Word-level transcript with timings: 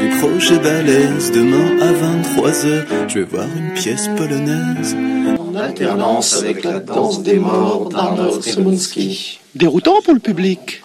des 0.00 0.08
projets 0.18 0.58
balèzes. 0.58 1.32
Demain 1.32 1.78
à 1.80 1.92
23h, 1.92 2.84
je 3.08 3.18
vais 3.18 3.24
voir 3.24 3.46
une 3.56 3.72
pièce 3.74 4.08
polonaise. 4.16 4.96
En 5.38 5.54
alternance 5.54 6.38
avec 6.42 6.64
la 6.64 6.78
danse 6.80 7.22
des 7.22 7.38
morts 7.38 7.88
d'Arnold 7.88 8.42
Simonski. 8.42 9.40
Déroutant 9.54 10.00
pour 10.02 10.14
le 10.14 10.20
public. 10.20 10.82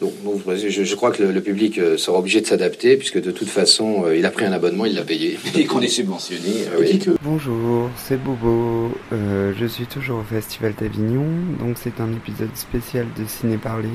Donc, 0.00 0.12
donc, 0.22 0.42
je, 0.56 0.84
je 0.84 0.94
crois 0.94 1.10
que 1.10 1.24
le, 1.24 1.32
le 1.32 1.40
public 1.40 1.78
euh, 1.78 1.96
sera 1.96 2.18
obligé 2.18 2.40
de 2.40 2.46
s'adapter, 2.46 2.96
puisque 2.96 3.20
de 3.20 3.32
toute 3.32 3.48
façon, 3.48 4.04
euh, 4.06 4.16
il 4.16 4.24
a 4.26 4.30
pris 4.30 4.44
un 4.44 4.52
abonnement, 4.52 4.84
il 4.86 4.94
l'a 4.94 5.02
payé. 5.02 5.36
Et 5.56 5.64
qu'on 5.66 5.80
est 5.80 5.88
subventionné. 5.88 6.66
euh, 6.72 6.78
oui. 6.80 7.00
Bonjour, 7.22 7.90
c'est 7.96 8.16
Bobo. 8.22 8.92
Euh, 9.12 9.52
je 9.58 9.66
suis 9.66 9.86
toujours 9.86 10.20
au 10.20 10.22
Festival 10.34 10.74
d'Avignon, 10.80 11.26
donc 11.58 11.76
c'est 11.82 12.00
un 12.00 12.12
épisode 12.12 12.54
spécial 12.54 13.06
de 13.18 13.24
Ciné 13.26 13.56
Parler 13.56 13.88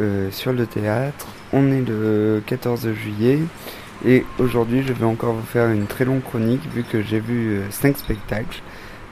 euh, 0.00 0.30
sur 0.30 0.54
le 0.54 0.66
théâtre. 0.66 1.26
On 1.52 1.70
est 1.70 1.86
le 1.86 2.42
14 2.46 2.88
juillet 2.94 3.38
et 4.06 4.24
aujourd'hui 4.38 4.82
je 4.82 4.92
vais 4.92 5.04
encore 5.04 5.34
vous 5.34 5.46
faire 5.46 5.68
une 5.68 5.86
très 5.86 6.04
longue 6.04 6.22
chronique 6.22 6.62
vu 6.74 6.84
que 6.84 7.02
j'ai 7.02 7.20
vu 7.20 7.60
5 7.70 7.98
spectacles. 7.98 8.62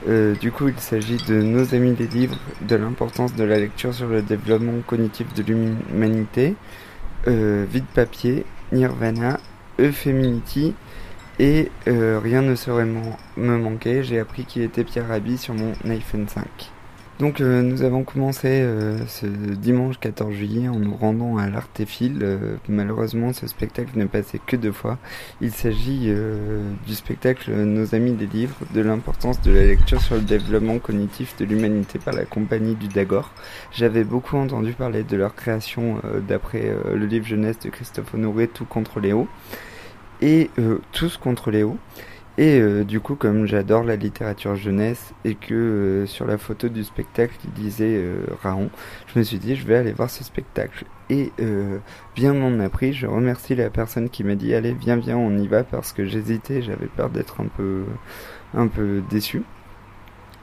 Euh, 0.07 0.35
du 0.35 0.51
coup, 0.51 0.67
il 0.67 0.79
s'agit 0.79 1.17
de 1.27 1.41
Nos 1.41 1.73
amis 1.73 1.93
des 1.93 2.07
livres, 2.07 2.37
de 2.61 2.75
l'importance 2.75 3.33
de 3.33 3.43
la 3.43 3.57
lecture 3.57 3.93
sur 3.93 4.07
le 4.07 4.21
développement 4.21 4.81
cognitif 4.85 5.33
de 5.33 5.41
l'humanité, 5.41 6.55
euh, 7.27 7.65
Vide 7.71 7.85
papier, 7.93 8.45
Nirvana, 8.71 9.39
Eupheminity 9.79 10.75
et 11.39 11.71
euh, 11.87 12.19
rien 12.23 12.41
ne 12.41 12.55
saurait 12.55 12.85
me 12.85 13.57
manquer. 13.57 14.03
J'ai 14.03 14.19
appris 14.19 14.45
qu'il 14.45 14.61
était 14.61 14.83
Pierre 14.83 15.07
Rabhi 15.07 15.37
sur 15.37 15.55
mon 15.55 15.73
iPhone 15.89 16.27
5. 16.27 16.45
Donc 17.19 17.39
euh, 17.39 17.61
nous 17.61 17.83
avons 17.83 18.03
commencé 18.03 18.47
euh, 18.49 19.05
ce 19.07 19.25
dimanche 19.25 19.99
14 19.99 20.33
juillet 20.33 20.67
en 20.67 20.79
nous 20.79 20.95
rendant 20.95 21.37
à 21.37 21.47
l'Artéphile. 21.47 22.19
Euh, 22.21 22.57
malheureusement, 22.67 23.31
ce 23.31 23.47
spectacle 23.47 23.97
n'est 23.97 24.05
passé 24.05 24.41
que 24.45 24.57
deux 24.57 24.73
fois. 24.73 24.97
Il 25.39 25.53
s'agit 25.53 26.07
euh, 26.07 26.61
du 26.85 26.93
spectacle 26.93 27.53
Nos 27.53 27.95
amis 27.95 28.11
des 28.11 28.27
livres, 28.27 28.57
de 28.73 28.81
l'importance 28.81 29.41
de 29.41 29.51
la 29.53 29.63
lecture 29.65 30.01
sur 30.01 30.15
le 30.15 30.21
développement 30.21 30.77
cognitif 30.79 31.37
de 31.37 31.45
l'humanité 31.45 31.99
par 31.99 32.13
la 32.13 32.25
compagnie 32.25 32.75
du 32.75 32.89
Dagor. 32.89 33.31
J'avais 33.71 34.03
beaucoup 34.03 34.35
entendu 34.35 34.73
parler 34.73 35.03
de 35.03 35.15
leur 35.15 35.35
création 35.35 36.01
euh, 36.03 36.19
d'après 36.19 36.63
euh, 36.65 36.95
le 36.97 37.05
livre 37.05 37.25
jeunesse 37.25 37.59
de 37.59 37.69
Christophe 37.69 38.13
Honoré, 38.13 38.49
Tout 38.49 38.65
contre 38.65 38.99
Léo, 38.99 39.29
et 40.21 40.49
Tous 40.91 41.17
contre 41.17 41.51
Léo. 41.51 41.77
Et 42.37 42.59
euh, 42.59 42.83
du 42.83 42.99
coup, 42.99 43.15
comme 43.15 43.45
j'adore 43.45 43.83
la 43.83 43.95
littérature 43.95 44.55
jeunesse 44.55 45.13
et 45.23 45.35
que 45.35 45.53
euh, 45.53 46.05
sur 46.05 46.25
la 46.27 46.37
photo 46.37 46.67
du 46.67 46.83
spectacle 46.83 47.33
il 47.45 47.51
disait 47.51 47.95
euh, 47.95 48.25
Raon, 48.43 48.69
je 49.07 49.19
me 49.19 49.23
suis 49.23 49.37
dit 49.37 49.55
je 49.55 49.65
vais 49.65 49.77
aller 49.77 49.93
voir 49.93 50.09
ce 50.09 50.23
spectacle. 50.23 50.85
Et 51.09 51.31
euh, 51.39 51.79
bien 52.15 52.33
m'en 52.33 52.59
a 52.59 52.69
pris. 52.69 52.91
Je 52.91 53.07
remercie 53.07 53.55
la 53.55 53.69
personne 53.69 54.09
qui 54.09 54.23
m'a 54.23 54.35
dit 54.35 54.53
allez 54.53 54.73
viens 54.73 54.97
viens 54.97 55.17
on 55.17 55.37
y 55.37 55.47
va 55.47 55.63
parce 55.63 55.93
que 55.93 56.05
j'hésitais, 56.05 56.61
j'avais 56.61 56.87
peur 56.87 57.09
d'être 57.09 57.39
un 57.41 57.47
peu 57.47 57.85
un 58.53 58.67
peu 58.67 59.01
déçu. 59.09 59.43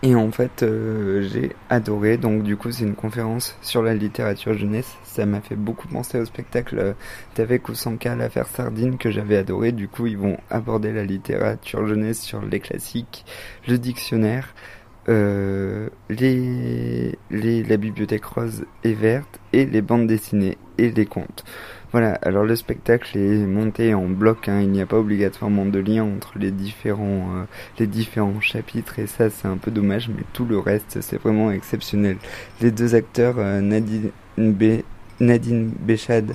Et 0.05 0.17
en 0.17 0.33
fait, 0.33 0.65
euh, 0.65 1.23
j'ai 1.23 1.55
adoré. 1.71 2.17
Donc, 2.17 2.43
du 2.43 2.57
coup, 2.57 2.73
c'est 2.73 2.83
une 2.83 2.97
conférence 2.97 3.57
sur 3.63 3.83
la 3.83 3.95
littérature 3.95 4.53
jeunesse. 4.53 4.97
Ça 5.05 5.27
m'a 5.27 5.41
fait 5.41 5.55
beaucoup 5.55 5.87
penser 5.87 6.19
au 6.19 6.25
spectacle 6.25 6.79
euh, 6.81 6.93
d'Avec 7.37 7.69
Ousanka, 7.69 8.17
l'affaire 8.17 8.49
Sardine, 8.49 8.99
que 8.99 9.13
j'avais 9.13 9.37
adoré. 9.37 9.71
Du 9.71 9.87
coup, 9.87 10.09
ils 10.09 10.19
vont 10.19 10.39
aborder 10.51 10.93
la 10.93 11.05
littérature 11.05 11.87
jeunesse 11.87 12.21
sur 12.21 12.43
les 12.43 12.59
classiques, 12.59 13.25
le 13.69 13.79
dictionnaire, 13.79 14.55
euh, 15.09 15.89
les, 16.11 17.19
les, 17.31 17.63
la 17.63 17.77
bibliothèque 17.77 18.25
rose 18.25 18.65
et 18.85 18.95
verte, 18.95 19.41
et 19.53 19.67
les 19.67 19.83
bandes 19.83 20.07
dessinées 20.07 20.59
et 20.79 20.91
les 20.91 21.07
contes. 21.07 21.45
Voilà, 21.91 22.15
alors 22.23 22.45
le 22.45 22.57
spectacle 22.57 23.19
est 23.19 23.47
monté 23.47 23.93
en 23.93 24.07
bloc, 24.07 24.49
hein, 24.49 24.61
il 24.63 24.71
n'y 24.71 24.81
a 24.81 24.87
pas 24.87 24.99
obligatoirement 24.99 25.67
de 25.67 25.79
lien 25.79 26.05
entre 26.05 26.39
les 26.39 26.51
différents, 26.51 27.37
euh, 27.37 27.45
les 27.79 27.87
différents 27.87 28.41
chapitres 28.41 28.99
et 28.99 29.07
ça 29.07 29.29
c'est 29.29 29.47
un 29.47 29.59
peu 29.59 29.71
dommage, 29.71 30.09
mais 30.09 30.23
tout 30.33 30.47
le 30.47 30.59
reste 30.59 31.03
c'est 31.03 31.21
vraiment 31.21 31.51
exceptionnel. 31.51 32.17
Les 32.63 32.71
deux 32.71 32.95
acteurs, 32.95 33.35
euh, 33.39 33.61
Nadine, 33.61 34.11
Nadine 35.21 35.71
Béchade 35.81 36.33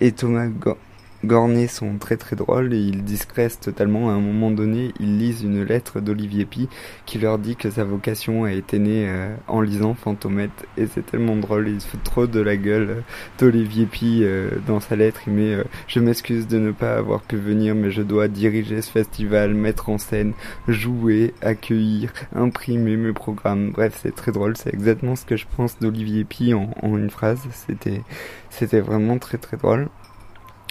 et 0.00 0.12
Thomas 0.12 0.46
Go- 0.46 0.78
Gornet 1.24 1.68
sont 1.68 1.98
très 1.98 2.16
très 2.16 2.36
drôles 2.36 2.74
et 2.74 2.78
ils 2.78 3.02
discrètent 3.02 3.60
totalement. 3.60 4.10
À 4.10 4.12
un 4.12 4.20
moment 4.20 4.50
donné, 4.50 4.92
ils 5.00 5.18
lisent 5.18 5.42
une 5.42 5.62
lettre 5.62 6.00
d'Olivier 6.00 6.44
Pi 6.44 6.68
qui 7.06 7.18
leur 7.18 7.38
dit 7.38 7.56
que 7.56 7.70
sa 7.70 7.84
vocation 7.84 8.44
a 8.44 8.52
été 8.52 8.78
née 8.78 9.08
euh, 9.08 9.34
en 9.48 9.60
lisant 9.60 9.94
Fantomette 9.94 10.66
et 10.76 10.86
c'est 10.86 11.06
tellement 11.06 11.36
drôle. 11.36 11.68
Ils 11.68 11.80
se 11.80 11.88
foutent 11.88 12.04
trop 12.04 12.26
de 12.26 12.40
la 12.40 12.56
gueule 12.56 12.90
euh, 12.90 13.00
d'Olivier 13.38 13.86
Pi 13.86 14.20
euh, 14.22 14.50
dans 14.66 14.80
sa 14.80 14.96
lettre. 14.96 15.22
Il 15.26 15.32
met 15.32 15.56
Je 15.86 16.00
m'excuse 16.00 16.46
de 16.46 16.58
ne 16.58 16.70
pas 16.70 16.96
avoir 16.96 17.22
pu 17.22 17.36
venir, 17.36 17.74
mais 17.74 17.90
je 17.90 18.02
dois 18.02 18.28
diriger 18.28 18.82
ce 18.82 18.90
festival, 18.90 19.54
mettre 19.54 19.88
en 19.88 19.98
scène, 19.98 20.34
jouer, 20.68 21.34
accueillir, 21.40 22.12
imprimer 22.34 22.96
mes 22.96 23.12
programmes. 23.12 23.70
Bref, 23.72 23.98
c'est 24.02 24.14
très 24.14 24.32
drôle. 24.32 24.56
C'est 24.56 24.72
exactement 24.72 25.16
ce 25.16 25.24
que 25.24 25.36
je 25.36 25.46
pense 25.56 25.78
d'Olivier 25.78 26.24
Pi 26.24 26.54
en, 26.54 26.70
en 26.82 26.96
une 26.96 27.10
phrase. 27.10 27.40
C'était, 27.52 28.02
c'était 28.50 28.80
vraiment 28.80 29.18
très 29.18 29.38
très 29.38 29.56
drôle. 29.56 29.88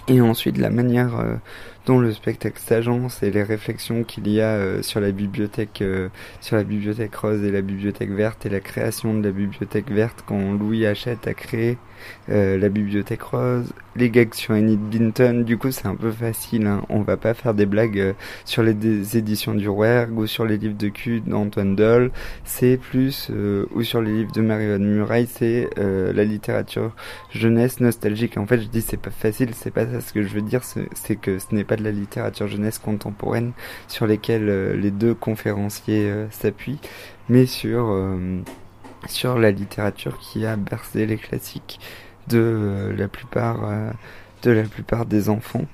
Et 0.07 0.21
ensuite, 0.21 0.57
la 0.57 0.69
manière 0.69 1.17
euh, 1.19 1.35
dont 1.85 1.99
le 1.99 2.11
spectacle 2.11 2.59
s'agence 2.59 3.23
et 3.23 3.31
les 3.31 3.43
réflexions 3.43 4.03
qu'il 4.03 4.27
y 4.29 4.41
a 4.41 4.51
euh, 4.51 4.81
sur 4.81 4.99
la 4.99 5.11
bibliothèque, 5.11 5.81
euh, 5.81 6.09
sur 6.41 6.55
la 6.55 6.63
bibliothèque 6.63 7.15
rose 7.15 7.43
et 7.43 7.51
la 7.51 7.61
bibliothèque 7.61 8.11
verte 8.11 8.45
et 8.45 8.49
la 8.49 8.59
création 8.59 9.13
de 9.13 9.23
la 9.23 9.31
bibliothèque 9.31 9.91
verte 9.91 10.23
quand 10.25 10.53
Louis 10.53 10.85
Hachette 10.85 11.27
a 11.27 11.33
créé 11.33 11.77
euh, 12.29 12.57
la 12.57 12.69
bibliothèque 12.69 13.21
rose, 13.21 13.73
les 13.95 14.09
gags 14.09 14.33
sur 14.33 14.53
Enid 14.53 14.79
Binton. 14.79 15.43
Du 15.45 15.57
coup, 15.57 15.71
c'est 15.71 15.87
un 15.87 15.95
peu 15.95 16.11
facile. 16.11 16.67
Hein. 16.67 16.83
On 16.89 17.01
va 17.01 17.17
pas 17.17 17.33
faire 17.33 17.53
des 17.53 17.65
blagues 17.65 18.15
sur 18.45 18.63
les 18.63 19.17
éditions 19.17 19.53
du 19.53 19.67
Rouergue 19.67 20.17
ou 20.17 20.27
sur 20.27 20.45
les 20.45 20.57
livres 20.57 20.77
de 20.77 20.89
cul 20.89 21.21
d'Antoine 21.21 21.75
Doll. 21.75 22.11
C'est 22.45 22.77
plus 22.77 23.29
euh, 23.29 23.65
ou 23.73 23.83
sur 23.83 24.01
les 24.01 24.11
livres 24.11 24.31
de 24.31 24.41
Marianne 24.41 24.85
Muraille, 24.85 25.27
c'est 25.27 25.69
euh, 25.77 26.13
la 26.13 26.23
littérature 26.23 26.95
jeunesse 27.31 27.79
nostalgique. 27.79 28.37
En 28.37 28.45
fait, 28.45 28.61
je 28.61 28.67
dis 28.67 28.81
c'est 28.81 28.97
pas 28.97 29.11
facile, 29.11 29.49
c'est 29.53 29.71
pas 29.71 29.85
ça 29.85 30.01
ce 30.01 30.13
que 30.13 30.23
je 30.23 30.29
veux 30.29 30.41
dire, 30.41 30.61
c'est 30.63 31.15
que 31.15 31.39
ce 31.39 31.53
n'est 31.53 31.63
pas 31.63 31.72
de 31.75 31.83
la 31.83 31.91
littérature 31.91 32.47
jeunesse 32.47 32.79
contemporaine 32.79 33.51
sur 33.87 34.07
lesquelles 34.07 34.49
euh, 34.49 34.75
les 34.75 34.91
deux 34.91 35.13
conférenciers 35.13 36.09
euh, 36.09 36.27
s'appuient, 36.31 36.79
mais 37.29 37.45
sur 37.45 37.87
euh, 37.89 38.39
sur 39.07 39.37
la 39.37 39.51
littérature 39.51 40.17
qui 40.19 40.45
a 40.45 40.55
bercé 40.55 41.05
les 41.05 41.17
classiques 41.17 41.79
de 42.29 42.93
la 42.97 43.09
plupart 43.09 43.57
de 44.43 44.51
la 44.51 44.63
plupart 44.63 45.05
des 45.05 45.27
enfants 45.27 45.65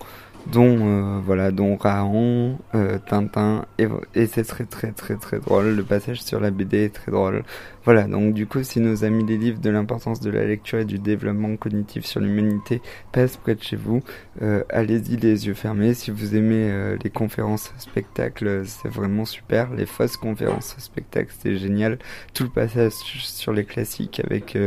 dont 0.51 0.77
euh, 0.81 1.19
voilà 1.23 1.51
dont 1.51 1.75
Raon, 1.75 2.57
euh, 2.75 2.97
Tintin 3.07 3.65
et, 3.77 3.87
et 4.15 4.25
c'est 4.25 4.43
très 4.43 4.65
très 4.65 4.91
très 4.91 5.15
très 5.15 5.39
drôle. 5.39 5.75
Le 5.75 5.83
passage 5.83 6.21
sur 6.21 6.39
la 6.39 6.51
BD 6.51 6.85
est 6.85 6.93
très 6.93 7.11
drôle. 7.11 7.43
Voilà 7.85 8.03
donc 8.03 8.33
du 8.33 8.45
coup 8.45 8.63
si 8.63 8.79
nos 8.79 9.03
amis 9.03 9.23
des 9.23 9.37
livres 9.37 9.59
de 9.59 9.69
l'importance 9.69 10.19
de 10.19 10.29
la 10.29 10.45
lecture 10.45 10.79
et 10.79 10.85
du 10.85 10.99
développement 10.99 11.55
cognitif 11.55 12.05
sur 12.05 12.19
l'humanité 12.19 12.81
passent 13.11 13.37
près 13.37 13.55
de 13.55 13.63
chez 13.63 13.75
vous 13.75 14.01
euh, 14.41 14.63
allez-y 14.69 15.17
les 15.17 15.47
yeux 15.47 15.53
fermés. 15.53 15.93
Si 15.93 16.11
vous 16.11 16.35
aimez 16.35 16.95
les 17.03 17.09
conférences 17.09 17.73
spectacles 17.77 18.63
c'est 18.65 18.89
vraiment 18.89 19.25
super. 19.25 19.73
Les 19.73 19.85
fausses 19.85 20.17
conférences 20.17 20.75
spectacles 20.77 21.33
c'est 21.39 21.57
génial. 21.57 21.99
Tout 22.33 22.43
le 22.43 22.49
passage 22.49 22.93
sur 22.93 23.53
les 23.53 23.65
classiques 23.65 24.21
avec 24.23 24.57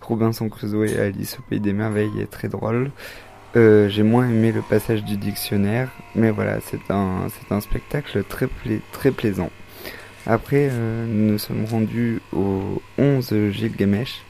Robinson 0.00 0.48
Crusoe 0.48 0.86
et 0.86 0.98
Alice 0.98 1.38
au 1.38 1.42
pays 1.42 1.60
des 1.60 1.72
merveilles 1.72 2.20
est 2.20 2.30
très 2.30 2.48
drôle 2.48 2.90
euh, 3.56 3.88
j'ai 3.88 4.02
moins 4.02 4.28
aimé 4.28 4.52
le 4.52 4.62
passage 4.62 5.04
du 5.04 5.16
dictionnaire, 5.16 5.90
mais 6.14 6.30
voilà, 6.30 6.58
c'est 6.60 6.90
un, 6.90 7.26
c'est 7.28 7.52
un 7.52 7.60
spectacle 7.60 8.22
très, 8.24 8.48
très 8.92 9.10
plaisant. 9.10 9.50
Après, 10.26 10.68
euh, 10.70 11.06
nous 11.08 11.32
nous 11.32 11.38
sommes 11.38 11.64
rendus 11.64 12.20
au 12.32 12.82
11 12.98 13.50
Gilgamesh 13.50 14.22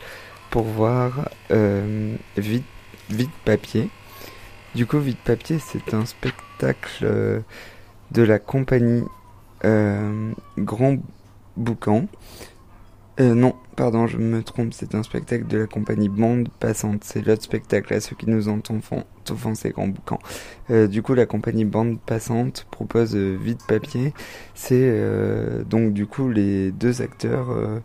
pour 0.50 0.62
voir 0.62 1.28
euh, 1.50 2.16
Vite, 2.36 2.64
Vite 3.10 3.30
Papier. 3.44 3.88
Du 4.74 4.86
coup, 4.86 4.98
Vite 4.98 5.18
Papier, 5.18 5.58
c'est 5.58 5.94
un 5.94 6.06
spectacle 6.06 7.04
euh, 7.04 7.40
de 8.12 8.22
la 8.22 8.38
compagnie 8.38 9.02
euh, 9.64 10.32
Grand 10.58 10.96
Boucan. 11.56 12.06
Euh, 13.18 13.34
non, 13.34 13.54
pardon, 13.76 14.06
je 14.06 14.16
me 14.16 14.42
trompe, 14.42 14.72
c'est 14.72 14.94
un 14.94 15.02
spectacle 15.02 15.46
de 15.46 15.58
la 15.58 15.66
compagnie 15.66 16.08
Bande 16.08 16.48
Passante. 16.60 17.02
C'est 17.04 17.26
l'autre 17.26 17.42
spectacle 17.42 17.92
à 17.92 18.00
ceux 18.00 18.16
qui 18.16 18.28
nous 18.30 18.48
entendent 18.48 18.82
offensés 19.28 19.70
Grand 19.70 19.88
Boucan. 19.88 20.18
Euh, 20.70 20.86
du 20.86 21.02
coup, 21.02 21.14
la 21.14 21.26
compagnie 21.26 21.64
Bande 21.64 22.00
Passante 22.00 22.66
propose 22.70 23.14
euh, 23.16 23.36
Vide 23.40 23.62
Papier. 23.66 24.14
C'est 24.54 24.74
euh, 24.80 25.64
donc 25.64 25.92
du 25.92 26.06
coup 26.06 26.30
les 26.30 26.70
deux 26.72 27.02
acteurs 27.02 27.50
euh, 27.50 27.80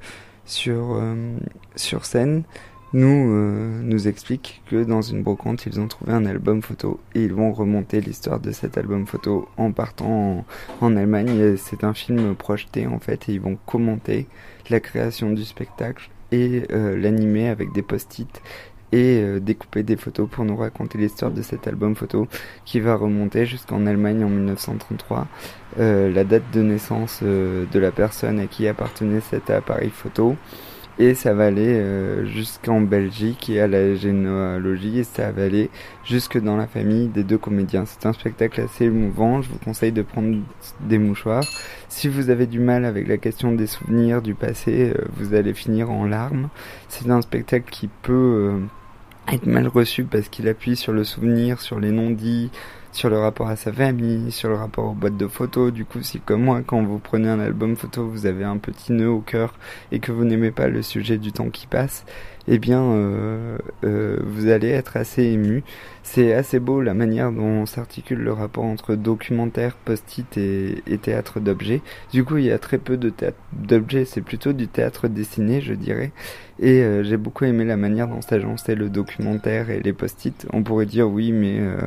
sur, 0.45 1.01
sur 1.75 2.05
scène 2.05 2.43
nous, 2.93 3.33
euh, 3.33 3.81
nous 3.81 4.07
expliquent 4.07 4.61
que 4.69 4.83
dans 4.83 5.01
une 5.01 5.23
brocante, 5.23 5.65
ils 5.65 5.79
ont 5.79 5.87
trouvé 5.87 6.13
un 6.13 6.25
album 6.25 6.61
photo 6.61 6.99
et 7.13 7.23
ils 7.23 7.33
vont 7.33 7.51
remonter 7.51 7.99
l'histoire 7.99 8.39
de 8.39 8.51
cet 8.51 8.77
album 8.77 9.05
photo 9.05 9.49
en 9.57 9.71
partant 9.71 10.45
en, 10.81 10.95
Allemagne. 10.95 11.57
C'est 11.57 11.83
un 11.83 11.93
film 11.93 12.35
projeté 12.35 12.87
en 12.87 12.99
fait 12.99 13.27
et 13.27 13.33
ils 13.33 13.41
vont 13.41 13.57
commenter 13.65 14.27
la 14.69 14.79
création 14.79 15.31
du 15.31 15.43
spectacle 15.43 16.09
et 16.31 16.63
euh, 16.71 16.97
l'animer 16.97 17.49
avec 17.49 17.71
des 17.73 17.81
post-it 17.81 18.41
et 18.91 19.19
euh, 19.21 19.39
découper 19.39 19.83
des 19.83 19.97
photos 19.97 20.29
pour 20.29 20.45
nous 20.45 20.55
raconter 20.55 20.97
l'histoire 20.97 21.31
de 21.31 21.41
cet 21.41 21.67
album 21.67 21.95
photo 21.95 22.27
qui 22.65 22.79
va 22.79 22.95
remonter 22.95 23.45
jusqu'en 23.45 23.85
Allemagne 23.85 24.23
en 24.23 24.29
1933, 24.29 25.27
euh, 25.79 26.13
la 26.13 26.23
date 26.23 26.49
de 26.53 26.61
naissance 26.61 27.21
de 27.21 27.79
la 27.79 27.91
personne 27.91 28.39
à 28.39 28.47
qui 28.47 28.67
appartenait 28.67 29.21
cet 29.21 29.49
appareil 29.49 29.89
photo. 29.89 30.35
Et 30.97 31.13
ça 31.13 31.33
va 31.33 31.47
aller 31.47 31.83
jusqu'en 32.25 32.79
Belgique 32.79 33.49
et 33.49 33.59
à 33.59 33.67
la 33.67 33.95
généalogie 33.95 34.99
et 34.99 35.03
ça 35.03 35.29
va 35.31 35.43
aller 35.43 35.69
jusque 36.05 36.39
dans 36.41 36.55
la 36.55 36.67
famille 36.67 37.09
des 37.09 37.23
deux 37.23 37.37
comédiens. 37.37 37.83
C'est 37.85 38.05
un 38.05 38.13
spectacle 38.13 38.61
assez 38.61 38.85
émouvant, 38.85 39.41
je 39.41 39.49
vous 39.49 39.57
conseille 39.57 39.91
de 39.91 40.03
prendre 40.03 40.37
des 40.87 40.97
mouchoirs. 40.97 41.43
Si 41.89 42.07
vous 42.07 42.29
avez 42.29 42.47
du 42.47 42.59
mal 42.59 42.85
avec 42.85 43.09
la 43.09 43.17
question 43.17 43.51
des 43.51 43.67
souvenirs 43.67 44.21
du 44.21 44.35
passé, 44.35 44.93
vous 45.17 45.33
allez 45.33 45.53
finir 45.53 45.91
en 45.91 46.05
larmes. 46.05 46.47
C'est 46.87 47.09
un 47.09 47.21
spectacle 47.21 47.69
qui 47.69 47.89
peut 48.01 48.61
être 49.27 49.47
mal 49.47 49.67
reçu 49.67 50.05
parce 50.05 50.29
qu'il 50.29 50.47
appuie 50.47 50.77
sur 50.77 50.93
le 50.93 51.03
souvenir, 51.03 51.59
sur 51.59 51.79
les 51.79 51.91
non-dits, 51.91 52.51
sur 52.95 53.09
le 53.09 53.19
rapport 53.19 53.49
à 53.49 53.57
sa 53.57 53.73
famille, 53.73 54.31
sur 54.31 54.47
le 54.47 54.55
rapport 54.55 54.85
aux 54.85 54.93
boîtes 54.93 55.17
de 55.17 55.27
photos. 55.27 55.73
Du 55.73 55.83
coup, 55.83 56.01
si 56.01 56.21
comme 56.21 56.43
moi, 56.43 56.61
quand 56.65 56.81
vous 56.81 56.97
prenez 56.97 57.27
un 57.27 57.41
album 57.41 57.75
photo, 57.75 58.07
vous 58.07 58.25
avez 58.25 58.45
un 58.45 58.57
petit 58.57 58.93
nœud 58.93 59.09
au 59.09 59.19
cœur 59.19 59.53
et 59.91 59.99
que 59.99 60.13
vous 60.13 60.23
n'aimez 60.23 60.51
pas 60.51 60.67
le 60.67 60.81
sujet 60.81 61.17
du 61.17 61.33
temps 61.33 61.49
qui 61.49 61.67
passe, 61.67 62.05
eh 62.47 62.57
bien, 62.57 62.81
euh, 62.81 63.57
euh, 63.83 64.17
vous 64.23 64.47
allez 64.47 64.69
être 64.69 64.95
assez 64.95 65.23
ému. 65.23 65.63
C'est 66.03 66.33
assez 66.33 66.59
beau 66.59 66.81
la 66.81 66.93
manière 66.93 67.33
dont 67.33 67.65
s'articule 67.65 68.19
le 68.19 68.31
rapport 68.31 68.63
entre 68.63 68.95
documentaire, 68.95 69.75
post-it 69.75 70.37
et, 70.37 70.97
théâtre 71.01 71.41
d'objets. 71.41 71.81
Du 72.13 72.23
coup, 72.23 72.37
il 72.37 72.45
y 72.45 72.51
a 72.51 72.59
très 72.59 72.77
peu 72.77 72.95
de 72.95 73.09
théâtre 73.09 73.37
d'objets, 73.51 74.05
c'est 74.05 74.21
plutôt 74.21 74.53
du 74.53 74.69
théâtre 74.69 75.09
dessiné, 75.09 75.59
je 75.59 75.73
dirais. 75.73 76.13
Et 76.59 76.81
euh, 76.81 77.03
j'ai 77.03 77.17
beaucoup 77.17 77.43
aimé 77.43 77.65
la 77.65 77.75
manière 77.75 78.07
dont 78.07 78.21
s'agençait 78.21 78.75
le 78.75 78.89
documentaire 78.89 79.69
et 79.69 79.81
les 79.81 79.91
post-it. 79.91 80.47
On 80.53 80.63
pourrait 80.63 80.85
dire 80.85 81.09
oui, 81.09 81.33
mais 81.33 81.59
euh, 81.59 81.81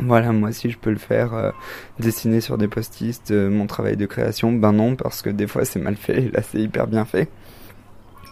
voilà, 0.00 0.32
moi 0.32 0.52
si 0.52 0.70
je 0.70 0.78
peux 0.78 0.90
le 0.90 0.98
faire, 0.98 1.34
euh, 1.34 1.50
dessiner 1.98 2.40
sur 2.40 2.58
des 2.58 2.68
post-it, 2.68 3.30
mon 3.30 3.66
travail 3.66 3.96
de 3.96 4.06
création, 4.06 4.52
ben 4.52 4.72
non, 4.72 4.96
parce 4.96 5.22
que 5.22 5.30
des 5.30 5.46
fois 5.46 5.64
c'est 5.64 5.80
mal 5.80 5.96
fait, 5.96 6.22
et 6.22 6.30
là 6.30 6.40
c'est 6.42 6.58
hyper 6.58 6.86
bien 6.86 7.04
fait. 7.04 7.28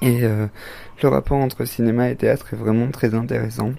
Et 0.03 0.23
le 0.23 1.09
rapport 1.09 1.37
entre 1.37 1.67
cinéma 1.67 2.09
et 2.09 2.17
théâtre 2.17 2.55
est 2.55 2.57
vraiment 2.57 2.91
très 2.91 3.15
intéressant. 3.15 3.73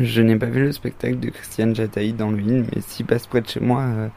Je 0.00 0.22
n'ai 0.22 0.36
pas 0.36 0.46
vu 0.46 0.60
le 0.60 0.72
spectacle 0.72 1.20
de 1.20 1.30
Christiane 1.30 1.74
Jataï 1.74 2.12
dans 2.12 2.30
le 2.30 2.42
mais 2.42 2.80
s'il 2.80 3.06
passe 3.06 3.26
près 3.26 3.40
de 3.40 3.46
chez 3.46 3.60
moi, 3.60 3.82
euh, 3.82 4.08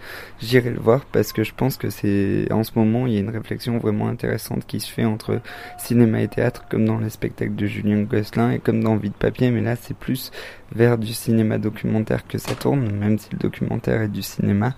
j'irai 0.41 0.71
le 0.71 0.79
voir 0.79 1.05
parce 1.05 1.33
que 1.33 1.43
je 1.43 1.53
pense 1.53 1.77
que 1.77 1.89
c'est 1.89 2.51
en 2.51 2.63
ce 2.63 2.71
moment 2.75 3.05
il 3.05 3.13
y 3.13 3.17
a 3.17 3.19
une 3.19 3.29
réflexion 3.29 3.77
vraiment 3.77 4.07
intéressante 4.07 4.65
qui 4.65 4.79
se 4.79 4.91
fait 4.91 5.05
entre 5.05 5.39
cinéma 5.77 6.21
et 6.21 6.27
théâtre, 6.27 6.65
comme 6.69 6.85
dans 6.85 6.97
les 6.97 7.09
spectacles 7.09 7.55
de 7.55 7.67
Julien 7.67 8.01
Gosselin 8.01 8.51
et 8.51 8.59
comme 8.59 8.83
dans 8.83 8.95
Vie 8.95 9.09
de 9.09 9.15
papier, 9.15 9.51
mais 9.51 9.61
là 9.61 9.75
c'est 9.75 9.95
plus 9.95 10.31
vers 10.71 10.97
du 10.97 11.13
cinéma 11.13 11.59
documentaire 11.59 12.25
que 12.27 12.37
ça 12.37 12.55
tourne, 12.55 12.91
même 12.91 13.19
si 13.19 13.29
le 13.33 13.37
documentaire 13.37 14.01
est 14.01 14.07
du 14.07 14.23
cinéma. 14.23 14.75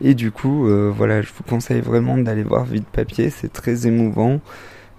Et 0.00 0.14
du 0.14 0.30
coup, 0.30 0.68
euh, 0.68 0.90
voilà, 0.94 1.22
je 1.22 1.30
vous 1.36 1.44
conseille 1.44 1.80
vraiment 1.80 2.16
d'aller 2.16 2.44
voir 2.44 2.64
Vie 2.64 2.80
de 2.80 2.86
papier, 2.86 3.30
c'est 3.30 3.52
très 3.52 3.86
émouvant. 3.86 4.40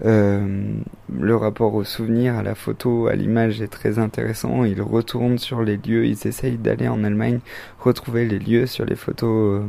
Euh, 0.05 0.73
le 1.11 1.35
rapport 1.35 1.73
au 1.73 1.83
souvenir, 1.83 2.35
à 2.35 2.43
la 2.43 2.55
photo, 2.55 3.07
à 3.07 3.15
l'image 3.15 3.61
est 3.61 3.67
très 3.67 3.99
intéressant. 3.99 4.63
Ils 4.63 4.81
retournent 4.81 5.37
sur 5.37 5.61
les 5.61 5.77
lieux, 5.77 6.05
ils 6.05 6.27
essayent 6.27 6.57
d'aller 6.57 6.87
en 6.87 7.03
Allemagne 7.03 7.39
retrouver 7.79 8.25
les 8.25 8.39
lieux 8.39 8.65
sur 8.65 8.85
les 8.85 8.95
photos 8.95 9.61
euh, 9.61 9.67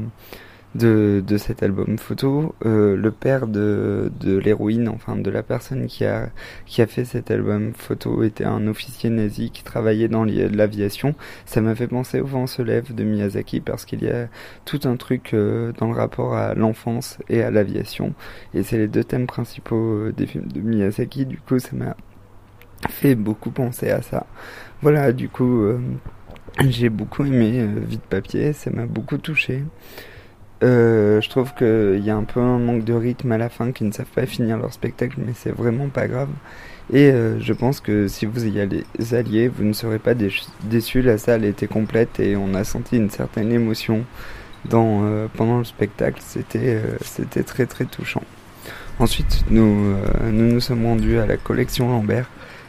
de, 0.75 1.23
de 1.27 1.37
cet 1.37 1.63
album 1.63 1.99
photo. 1.99 2.55
Euh, 2.65 2.97
le 2.97 3.11
père 3.11 3.47
de, 3.47 4.11
de 4.21 4.37
l'héroïne, 4.37 4.89
enfin 4.89 5.17
de 5.17 5.31
la 5.31 5.43
personne 5.43 5.87
qui 5.87 6.05
a, 6.05 6.31
qui 6.67 6.83
a 6.83 6.87
fait 6.87 7.05
cet 7.05 7.31
album 7.31 7.73
photo, 7.75 8.23
était 8.23 8.45
un 8.45 8.67
officier 8.67 9.11
nazi 9.11 9.51
qui 9.51 9.63
travaillait 9.65 10.09
dans 10.09 10.25
l'aviation. 10.25 11.15
Ça 11.47 11.61
m'a 11.61 11.75
fait 11.75 11.89
penser 11.89 12.21
au 12.21 12.27
vent 12.27 12.47
se 12.47 12.63
lève 12.63 12.95
de 12.95 13.05
Miyazaki 13.05 13.61
parce 13.61 13.85
qu'il 13.85 14.03
y 14.03 14.09
a 14.09 14.29
tout 14.65 14.81
un 14.85 14.97
truc 14.97 15.35
euh, 15.35 15.73
dans 15.79 15.89
le 15.89 15.97
rapport 15.97 16.35
à 16.35 16.55
l'enfance 16.55 17.19
et 17.29 17.43
à 17.43 17.51
l'aviation. 17.51 18.15
Et 18.55 18.63
c'est 18.63 18.79
les 18.79 18.89
deux 18.89 19.05
thèmes 19.05 19.27
principaux 19.27 19.77
euh, 19.77 20.13
des 20.17 20.27
films 20.27 20.49
de 20.53 20.61
Miyazaki. 20.61 21.27
Du 21.27 21.39
coup, 21.39 21.59
ça 21.59 21.75
m'a 21.75 21.97
fait 22.89 23.15
beaucoup 23.15 23.51
penser 23.51 23.91
à 23.91 24.03
ça. 24.03 24.27
Voilà, 24.83 25.13
du 25.13 25.29
coup, 25.29 25.63
j'ai 26.67 26.89
beaucoup 26.89 27.27
aimé 27.27 27.67
Vite 27.87 28.03
Papier, 28.03 28.55
ça 28.55 28.71
m'a 28.71 28.87
beaucoup 28.87 29.19
touché. 29.19 29.65
Euh, 30.63 31.21
je 31.21 31.31
trouve 31.31 31.55
qu'il 31.55 32.05
y 32.05 32.11
a 32.11 32.17
un 32.17 32.25
peu 32.25 32.41
un 32.41 32.59
manque 32.59 32.85
de 32.85 32.93
rythme 32.93 33.33
à 33.33 33.39
la 33.39 33.49
fin, 33.49 33.73
qui 33.73 33.85
ne 33.85 33.93
savent 33.93 34.07
pas 34.15 34.27
finir 34.27 34.59
leur 34.59 34.73
spectacle, 34.73 35.17
mais 35.19 35.33
c'est 35.35 35.53
vraiment 35.53 35.89
pas 35.89 36.07
grave. 36.07 36.29
Et 36.93 37.11
euh, 37.11 37.41
je 37.41 37.53
pense 37.53 37.81
que 37.81 38.09
si 38.09 38.27
vous 38.27 38.47
y 38.47 38.61
allez 38.61 38.85
alliés, 39.13 39.49
vous 39.49 39.65
ne 39.65 39.73
serez 39.73 39.99
pas 39.99 40.15
déçus. 40.15 41.03
La 41.03 41.19
salle 41.19 41.45
était 41.45 41.69
complète 41.69 42.21
et 42.21 42.37
on 42.37 42.55
a 42.55 42.65
senti 42.65 42.97
une 42.97 43.11
certaine 43.11 43.53
émotion 43.53 44.05
dans, 44.69 45.05
euh, 45.05 45.29
pendant 45.35 45.59
le 45.59 45.65
spectacle. 45.65 46.21
C'était 46.25 46.83
c'était 47.03 47.45
très 47.45 47.67
très 47.67 47.85
touchant. 47.85 48.23
Ensuite, 48.99 49.45
nous, 49.51 49.95
nous 50.31 50.53
nous 50.53 50.61
sommes 50.61 50.85
rendus 50.85 51.19
à 51.19 51.27
la 51.27 51.39
collection 51.39 51.89
Lambert 51.89 52.29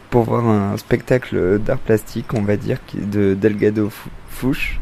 pour 0.09 0.23
voir 0.23 0.47
un 0.47 0.77
spectacle 0.77 1.59
d'art 1.59 1.79
plastique, 1.79 2.33
on 2.33 2.41
va 2.41 2.55
dire, 2.55 2.77
de 2.93 3.33
Delgado 3.33 3.89
Fouche 4.29 4.79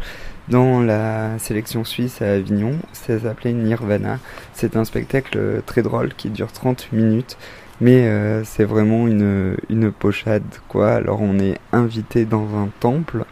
dans 0.50 0.82
la 0.82 1.38
sélection 1.40 1.84
suisse 1.84 2.22
à 2.22 2.32
Avignon. 2.34 2.74
Ça 2.94 3.20
s'appelait 3.20 3.54
Nirvana. 3.54 4.20
C'est 4.54 4.76
un 4.76 4.86
spectacle 4.86 5.62
très 5.66 5.82
drôle 5.82 6.14
qui 6.16 6.30
dure 6.30 6.52
30 6.52 6.92
minutes. 6.92 7.38
Mais 7.82 8.08
euh, 8.08 8.44
c'est 8.44 8.66
vraiment 8.66 9.08
une, 9.08 9.56
une 9.70 9.92
pochade, 9.92 10.44
quoi. 10.68 10.92
Alors 10.92 11.22
on 11.22 11.40
est 11.40 11.58
invité 11.72 12.26
dans 12.26 12.58
un 12.58 12.70
temple. 12.80 13.26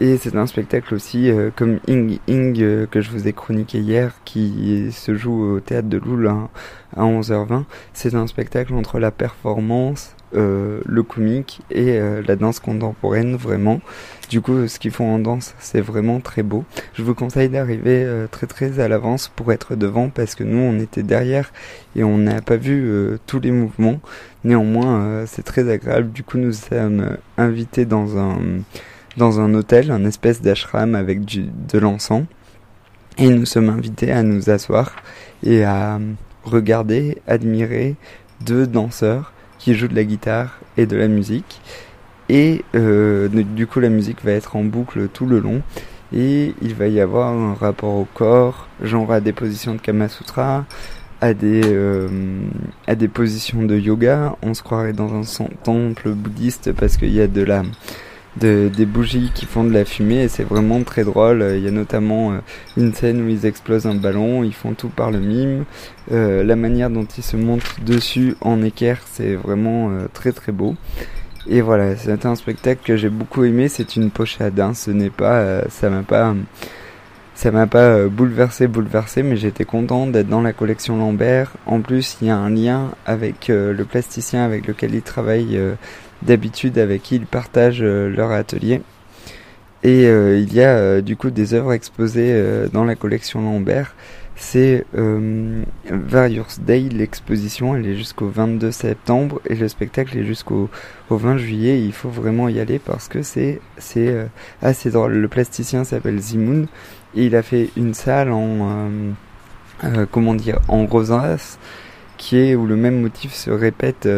Et 0.00 0.16
c'est 0.16 0.36
un 0.36 0.46
spectacle 0.46 0.94
aussi 0.94 1.28
euh, 1.28 1.50
comme 1.54 1.80
Ing 1.88 2.18
Ing 2.28 2.62
euh, 2.62 2.86
que 2.86 3.00
je 3.00 3.10
vous 3.10 3.26
ai 3.26 3.32
chroniqué 3.32 3.78
hier 3.78 4.14
qui 4.24 4.92
se 4.92 5.16
joue 5.16 5.56
au 5.56 5.60
théâtre 5.60 5.88
de 5.88 5.98
Loul 5.98 6.28
à 6.28 7.02
11h20. 7.02 7.64
C'est 7.94 8.14
un 8.14 8.28
spectacle 8.28 8.74
entre 8.74 9.00
la 9.00 9.10
performance, 9.10 10.14
euh, 10.34 10.80
le 10.84 11.02
comique 11.02 11.62
et 11.70 11.98
euh, 11.98 12.22
la 12.26 12.36
danse 12.36 12.60
contemporaine 12.60 13.34
vraiment. 13.34 13.80
Du 14.28 14.42
coup, 14.42 14.68
ce 14.68 14.78
qu'ils 14.78 14.90
font 14.90 15.14
en 15.14 15.18
danse, 15.18 15.54
c'est 15.58 15.80
vraiment 15.80 16.20
très 16.20 16.42
beau. 16.42 16.64
Je 16.92 17.02
vous 17.02 17.14
conseille 17.14 17.48
d'arriver 17.48 18.04
euh, 18.04 18.26
très 18.30 18.46
très 18.46 18.78
à 18.78 18.88
l'avance 18.88 19.32
pour 19.34 19.52
être 19.52 19.74
devant 19.74 20.10
parce 20.10 20.34
que 20.34 20.44
nous, 20.44 20.58
on 20.58 20.78
était 20.78 21.02
derrière 21.02 21.50
et 21.96 22.04
on 22.04 22.18
n'a 22.18 22.42
pas 22.42 22.56
vu 22.56 22.90
tous 23.26 23.40
les 23.40 23.52
mouvements. 23.52 24.00
Néanmoins, 24.44 25.24
c'est 25.26 25.42
très 25.42 25.70
agréable. 25.70 26.12
Du 26.12 26.22
coup, 26.22 26.36
nous 26.36 26.52
sommes 26.52 27.16
invités 27.38 27.86
dans 27.86 28.18
un 28.18 28.38
dans 29.16 29.40
un 29.40 29.52
hôtel, 29.54 29.90
un 29.90 30.04
espèce 30.04 30.42
d'ashram 30.42 30.94
avec 30.94 31.24
du, 31.24 31.46
de 31.72 31.78
l'encens. 31.78 32.24
Et 33.16 33.28
nous 33.30 33.46
sommes 33.46 33.68
invités 33.68 34.12
à 34.12 34.22
nous 34.22 34.50
asseoir 34.50 34.94
et 35.42 35.64
à 35.64 35.98
regarder, 36.44 37.18
admirer 37.26 37.96
deux 38.40 38.66
danseurs 38.66 39.32
qui 39.58 39.74
joue 39.74 39.88
de 39.88 39.94
la 39.94 40.04
guitare 40.04 40.58
et 40.76 40.86
de 40.86 40.96
la 40.96 41.08
musique. 41.08 41.60
Et 42.28 42.64
euh, 42.74 43.28
du 43.28 43.66
coup, 43.66 43.80
la 43.80 43.88
musique 43.88 44.24
va 44.24 44.32
être 44.32 44.56
en 44.56 44.64
boucle 44.64 45.08
tout 45.08 45.26
le 45.26 45.40
long. 45.40 45.62
Et 46.12 46.54
il 46.62 46.74
va 46.74 46.88
y 46.88 47.00
avoir 47.00 47.28
un 47.28 47.54
rapport 47.54 47.94
au 47.94 48.06
corps, 48.14 48.68
genre 48.82 49.12
à 49.12 49.20
des 49.20 49.32
positions 49.32 49.74
de 49.74 49.80
Kama 49.80 50.08
Sutra, 50.08 50.64
à 51.20 51.34
des, 51.34 51.62
euh, 51.64 52.08
à 52.86 52.94
des 52.94 53.08
positions 53.08 53.62
de 53.62 53.76
yoga. 53.76 54.36
On 54.42 54.54
se 54.54 54.62
croirait 54.62 54.94
dans 54.94 55.14
un 55.14 55.48
temple 55.62 56.10
bouddhiste 56.10 56.72
parce 56.72 56.96
qu'il 56.96 57.12
y 57.12 57.20
a 57.20 57.26
de 57.26 57.42
la 57.42 57.62
de, 58.40 58.70
des 58.74 58.86
bougies 58.86 59.30
qui 59.34 59.46
font 59.46 59.64
de 59.64 59.72
la 59.72 59.84
fumée 59.84 60.22
et 60.22 60.28
c'est 60.28 60.44
vraiment 60.44 60.82
très 60.82 61.04
drôle. 61.04 61.44
Il 61.56 61.62
y 61.62 61.68
a 61.68 61.70
notamment 61.70 62.32
euh, 62.32 62.38
une 62.76 62.94
scène 62.94 63.22
où 63.22 63.28
ils 63.28 63.46
explosent 63.46 63.86
un 63.86 63.94
ballon, 63.94 64.44
ils 64.44 64.54
font 64.54 64.74
tout 64.74 64.88
par 64.88 65.10
le 65.10 65.20
mime. 65.20 65.64
Euh, 66.12 66.42
la 66.44 66.56
manière 66.56 66.90
dont 66.90 67.04
ils 67.04 67.22
se 67.22 67.36
montent 67.36 67.84
dessus 67.84 68.36
en 68.40 68.62
équerre, 68.62 69.00
c'est 69.10 69.34
vraiment 69.34 69.90
euh, 69.90 70.06
très 70.12 70.32
très 70.32 70.52
beau. 70.52 70.76
Et 71.48 71.60
voilà, 71.60 71.96
c'est 71.96 72.26
un 72.26 72.34
spectacle 72.34 72.82
que 72.84 72.96
j'ai 72.96 73.08
beaucoup 73.08 73.44
aimé. 73.44 73.68
C'est 73.68 73.96
une 73.96 74.10
pochade, 74.10 74.58
hein. 74.60 74.74
ce 74.74 74.90
n'est 74.90 75.10
pas, 75.10 75.62
ça 75.70 75.88
m'a 75.88 76.02
pas, 76.02 76.34
ça 77.34 77.50
m'a 77.50 77.66
pas 77.66 78.06
bouleversé, 78.06 78.66
bouleversé, 78.66 79.22
mais 79.22 79.36
j'étais 79.36 79.64
content 79.64 80.06
d'être 80.06 80.28
dans 80.28 80.42
la 80.42 80.52
collection 80.52 80.98
Lambert. 80.98 81.52
En 81.64 81.80
plus, 81.80 82.18
il 82.20 82.28
y 82.28 82.30
a 82.30 82.36
un 82.36 82.50
lien 82.50 82.90
avec 83.06 83.48
le 83.48 83.82
plasticien 83.84 84.44
avec 84.44 84.66
lequel 84.66 84.94
il 84.94 85.00
travaille 85.00 85.58
d'habitude 86.22 86.78
avec 86.78 87.02
qui 87.02 87.16
ils 87.16 87.26
partagent 87.26 87.82
euh, 87.82 88.08
leur 88.08 88.30
atelier. 88.30 88.82
Et 89.84 90.06
euh, 90.06 90.38
il 90.38 90.52
y 90.52 90.62
a 90.62 90.76
euh, 90.76 91.00
du 91.00 91.16
coup 91.16 91.30
des 91.30 91.54
œuvres 91.54 91.72
exposées 91.72 92.66
dans 92.72 92.84
la 92.84 92.94
collection 92.94 93.40
Lambert. 93.40 93.94
C'est 94.40 94.84
Various 95.90 96.60
Day, 96.60 96.88
l'exposition, 96.92 97.74
elle 97.74 97.86
est 97.86 97.96
jusqu'au 97.96 98.28
22 98.28 98.70
septembre 98.70 99.40
et 99.46 99.56
le 99.56 99.66
spectacle 99.66 100.16
est 100.16 100.24
jusqu'au 100.24 100.70
au 101.10 101.16
20 101.16 101.38
juillet. 101.38 101.82
Il 101.82 101.92
faut 101.92 102.08
vraiment 102.08 102.48
y 102.48 102.60
aller 102.60 102.78
parce 102.78 103.08
que 103.08 103.22
c'est 103.22 103.60
assez 104.62 104.90
drôle. 104.90 105.14
Le 105.14 105.26
plasticien 105.26 105.82
s'appelle 105.82 106.20
Zimoun 106.20 106.68
et 107.16 107.24
il 107.26 107.34
a 107.34 107.42
fait 107.42 107.70
une 107.76 107.94
salle 107.94 108.30
en 108.30 108.86
comment 110.12 110.36
dire 110.36 110.60
en 110.68 110.86
rosace 110.86 111.58
qui 112.16 112.36
est 112.36 112.54
où 112.54 112.64
le 112.64 112.76
même 112.76 113.00
motif 113.00 113.34
se 113.34 113.50
répète 113.50 114.08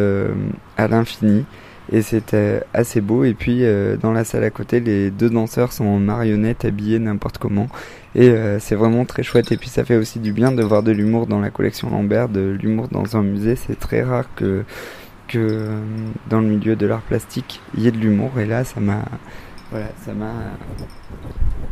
à 0.76 0.86
l'infini 0.86 1.46
et 1.90 2.02
c'était 2.02 2.62
assez 2.72 3.00
beau. 3.00 3.24
Et 3.24 3.34
puis 3.34 3.64
dans 4.00 4.12
la 4.12 4.24
salle 4.24 4.44
à 4.44 4.50
côté, 4.50 4.80
les 4.80 5.10
deux 5.10 5.30
danseurs 5.30 5.72
sont 5.72 5.86
en 5.86 5.98
marionnettes 5.98 6.64
habillés 6.64 6.98
n'importe 6.98 7.38
comment. 7.38 7.68
Et 8.14 8.32
c'est 8.58 8.74
vraiment 8.74 9.04
très 9.04 9.22
chouette. 9.22 9.52
Et 9.52 9.56
puis 9.56 9.68
ça 9.68 9.84
fait 9.84 9.96
aussi 9.96 10.18
du 10.20 10.32
bien 10.32 10.52
de 10.52 10.62
voir 10.62 10.82
de 10.82 10.92
l'humour 10.92 11.26
dans 11.26 11.40
la 11.40 11.50
collection 11.50 11.90
Lambert, 11.90 12.28
de 12.28 12.56
l'humour 12.60 12.88
dans 12.88 13.16
un 13.16 13.22
musée. 13.22 13.56
C'est 13.56 13.78
très 13.78 14.02
rare 14.02 14.26
que 14.36 14.64
que 15.28 15.68
dans 16.28 16.40
le 16.40 16.48
milieu 16.48 16.74
de 16.74 16.86
l'art 16.86 17.02
plastique, 17.02 17.60
il 17.76 17.84
y 17.84 17.88
ait 17.88 17.92
de 17.92 17.98
l'humour. 17.98 18.38
Et 18.40 18.46
là, 18.46 18.64
ça 18.64 18.80
m'a 18.80 19.04
voilà, 19.70 19.86
ça 20.04 20.12
m'a 20.12 20.32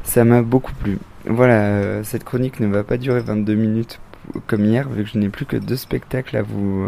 ça 0.04 0.24
m'a 0.24 0.42
beaucoup 0.42 0.72
plu. 0.72 0.98
Voilà, 1.26 1.54
euh, 1.54 2.04
cette 2.04 2.24
chronique 2.24 2.60
ne 2.60 2.68
va 2.68 2.84
pas 2.84 2.96
durer 2.96 3.20
22 3.20 3.54
minutes 3.54 4.00
comme 4.46 4.64
hier, 4.64 4.88
vu 4.88 5.04
que 5.04 5.10
je 5.10 5.18
n'ai 5.18 5.28
plus 5.28 5.46
que 5.46 5.56
deux 5.56 5.76
spectacles 5.76 6.36
à 6.36 6.42
vous 6.42 6.86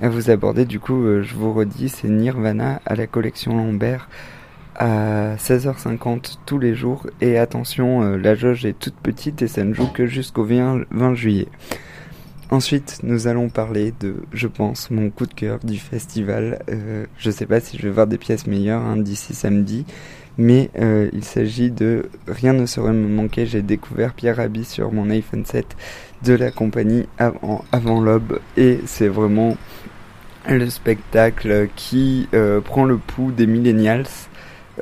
vous 0.00 0.30
aborder. 0.30 0.64
Du 0.64 0.80
coup, 0.80 1.04
euh, 1.04 1.22
je 1.22 1.34
vous 1.34 1.52
redis, 1.52 1.88
c'est 1.88 2.08
Nirvana 2.08 2.80
à 2.84 2.94
la 2.94 3.06
collection 3.06 3.56
Lambert 3.56 4.08
à 4.76 5.36
16h50 5.36 6.38
tous 6.46 6.58
les 6.58 6.74
jours. 6.74 7.06
Et 7.20 7.38
attention, 7.38 8.02
euh, 8.02 8.16
la 8.16 8.34
jauge 8.34 8.64
est 8.64 8.78
toute 8.78 8.96
petite 8.96 9.42
et 9.42 9.48
ça 9.48 9.64
ne 9.64 9.72
joue 9.72 9.86
que 9.86 10.06
jusqu'au 10.06 10.44
20 10.44 11.14
juillet. 11.14 11.48
Ensuite, 12.50 13.00
nous 13.02 13.26
allons 13.26 13.48
parler 13.48 13.94
de, 14.00 14.16
je 14.32 14.48
pense, 14.48 14.90
mon 14.90 15.10
coup 15.10 15.26
de 15.26 15.34
cœur 15.34 15.58
du 15.60 15.78
festival. 15.78 16.62
Euh, 16.68 17.06
je 17.18 17.30
sais 17.30 17.46
pas 17.46 17.60
si 17.60 17.78
je 17.78 17.82
vais 17.82 17.90
voir 17.90 18.06
des 18.06 18.18
pièces 18.18 18.46
meilleures 18.46 18.82
hein, 18.82 18.96
d'ici 18.96 19.34
samedi, 19.34 19.86
mais 20.36 20.70
il 21.12 21.24
s'agit 21.24 21.70
de 21.70 22.10
Rien 22.26 22.52
ne 22.52 22.66
saurait 22.66 22.92
me 22.92 23.08
manquer. 23.08 23.46
J'ai 23.46 23.62
découvert 23.62 24.12
Pierre 24.12 24.36
Rabhi 24.36 24.64
sur 24.64 24.92
mon 24.92 25.08
iPhone 25.10 25.44
7 25.44 25.76
de 26.24 26.34
la 26.34 26.50
compagnie 26.50 27.06
avant, 27.18 27.64
avant 27.70 28.00
l'aube 28.00 28.40
et 28.56 28.80
c'est 28.86 29.08
vraiment 29.08 29.56
le 30.48 30.68
spectacle 30.70 31.68
qui 31.76 32.28
euh, 32.34 32.60
prend 32.60 32.84
le 32.84 32.96
pouls 32.96 33.32
des 33.32 33.46
millennials 33.46 34.06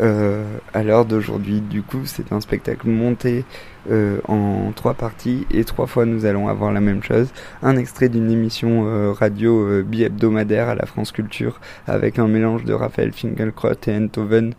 euh, 0.01 0.45
à 0.73 0.83
l'heure 0.83 1.05
d'aujourd'hui. 1.05 1.61
Du 1.61 1.83
coup, 1.83 2.03
c'est 2.05 2.33
un 2.33 2.41
spectacle 2.41 2.89
monté 2.89 3.45
euh, 3.91 4.19
en 4.29 4.73
trois 4.75 4.95
parties 4.95 5.47
et 5.51 5.65
trois 5.65 5.87
fois 5.87 6.07
nous 6.07 6.25
allons 6.25 6.49
avoir 6.49 6.73
la 6.73 6.81
même 6.81 7.03
chose. 7.03 7.29
Un 7.63 7.77
extrait 7.77 8.09
d'une 8.09 8.31
émission 8.31 9.13
radio 9.13 9.83
bi-hebdomadaire 9.83 10.69
à 10.69 10.75
la 10.75 10.87
France 10.87 11.13
Culture 11.13 11.61
avec 11.87 12.19
un 12.19 12.29
mélange 12.29 12.65
de 12.65 12.73
Raphaël 12.73 13.13
Finkielkraut 13.13 13.87
et 13.87 13.97
Enthoven 13.97 14.55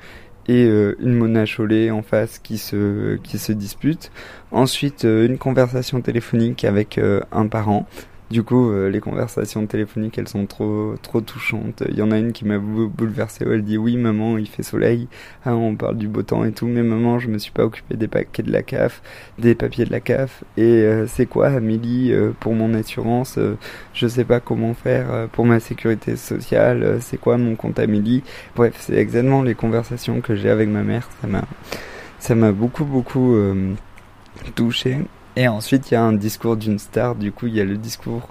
et 0.48 0.66
une 0.66 1.14
Mona 1.14 1.46
Chollet 1.46 1.90
en 1.92 2.02
face 2.02 2.40
qui 2.40 2.58
se 2.58 3.18
qui 3.18 3.38
se 3.38 3.52
dispute. 3.52 4.12
Ensuite, 4.52 5.04
une 5.04 5.38
conversation 5.38 6.02
téléphonique 6.02 6.66
avec 6.66 7.00
un 7.32 7.48
parent 7.48 7.88
du 8.32 8.42
coup, 8.44 8.72
euh, 8.72 8.90
les 8.90 9.00
conversations 9.00 9.66
téléphoniques, 9.68 10.18
elles 10.18 10.28
sont 10.28 10.46
trop, 10.46 10.96
trop 11.02 11.22
touchantes. 11.22 11.84
Il 11.90 11.96
y 11.98 12.02
en 12.02 12.12
a 12.12 12.18
une 12.18 12.32
qui 12.32 12.46
m'a 12.46 12.58
bouleversé 12.58 13.46
où 13.46 13.52
elle 13.52 13.64
dit 13.64 13.78
oui 13.78 13.96
maman, 13.98 14.38
il 14.38 14.48
fait 14.48 14.64
soleil. 14.64 15.08
Ah, 15.46 15.56
on 15.56 15.76
parle 15.76 15.98
du 15.98 16.08
beau 16.08 16.24
temps 16.24 16.44
et 16.44 16.52
tout. 16.52 16.66
Mais 16.68 16.84
maman, 16.84 17.20
je 17.20 17.28
me 17.28 17.38
suis 17.38 17.52
pas 17.52 17.64
occupé 17.64 17.96
des 17.96 18.08
paquets 18.08 18.44
de 18.44 18.52
la 18.52 18.64
CAF, 18.64 19.02
des 19.38 19.56
papiers 19.56 19.86
de 19.86 19.92
la 19.92 20.00
CAF. 20.00 20.44
Et 20.58 20.64
euh, 20.64 21.06
c'est 21.08 21.26
quoi, 21.28 21.48
Amélie, 21.50 22.12
euh, 22.12 22.32
pour 22.40 22.54
mon 22.54 22.74
assurance 22.74 23.38
Je 23.94 24.08
sais 24.08 24.26
pas 24.26 24.40
comment 24.40 24.74
faire 24.74 25.28
pour 25.32 25.46
ma 25.46 25.60
sécurité 25.60 26.16
sociale. 26.16 26.98
c'est 27.02 27.18
quoi 27.18 27.38
mon 27.38 27.56
compte 27.56 27.78
Amélie? 27.80 28.24
Bref, 28.56 28.76
c'est 28.80 28.96
exactement 28.96 29.44
les 29.44 29.56
conversations 29.56 30.22
que 30.22 30.36
j'ai 30.36 30.50
avec 30.50 30.70
ma 30.70 30.84
mère. 30.84 31.08
Ça 31.22 31.28
m'a, 31.28 31.44
ça 32.20 32.36
m'a 32.36 32.52
beaucoup 32.52 32.86
beaucoup 32.86 33.38
touché. 34.56 34.98
Et 35.36 35.48
ensuite, 35.48 35.90
il 35.90 35.96
y 35.96 35.98
a 35.98 36.04
un 36.04 36.14
discours 36.14 36.58
d'une 36.58 36.78
star. 36.78 37.16
Du 37.16 37.32
coup, 37.32 37.48
il 37.48 37.56
y 37.56 37.62
a 37.62 37.66
le 37.66 37.78
discours 37.78 38.30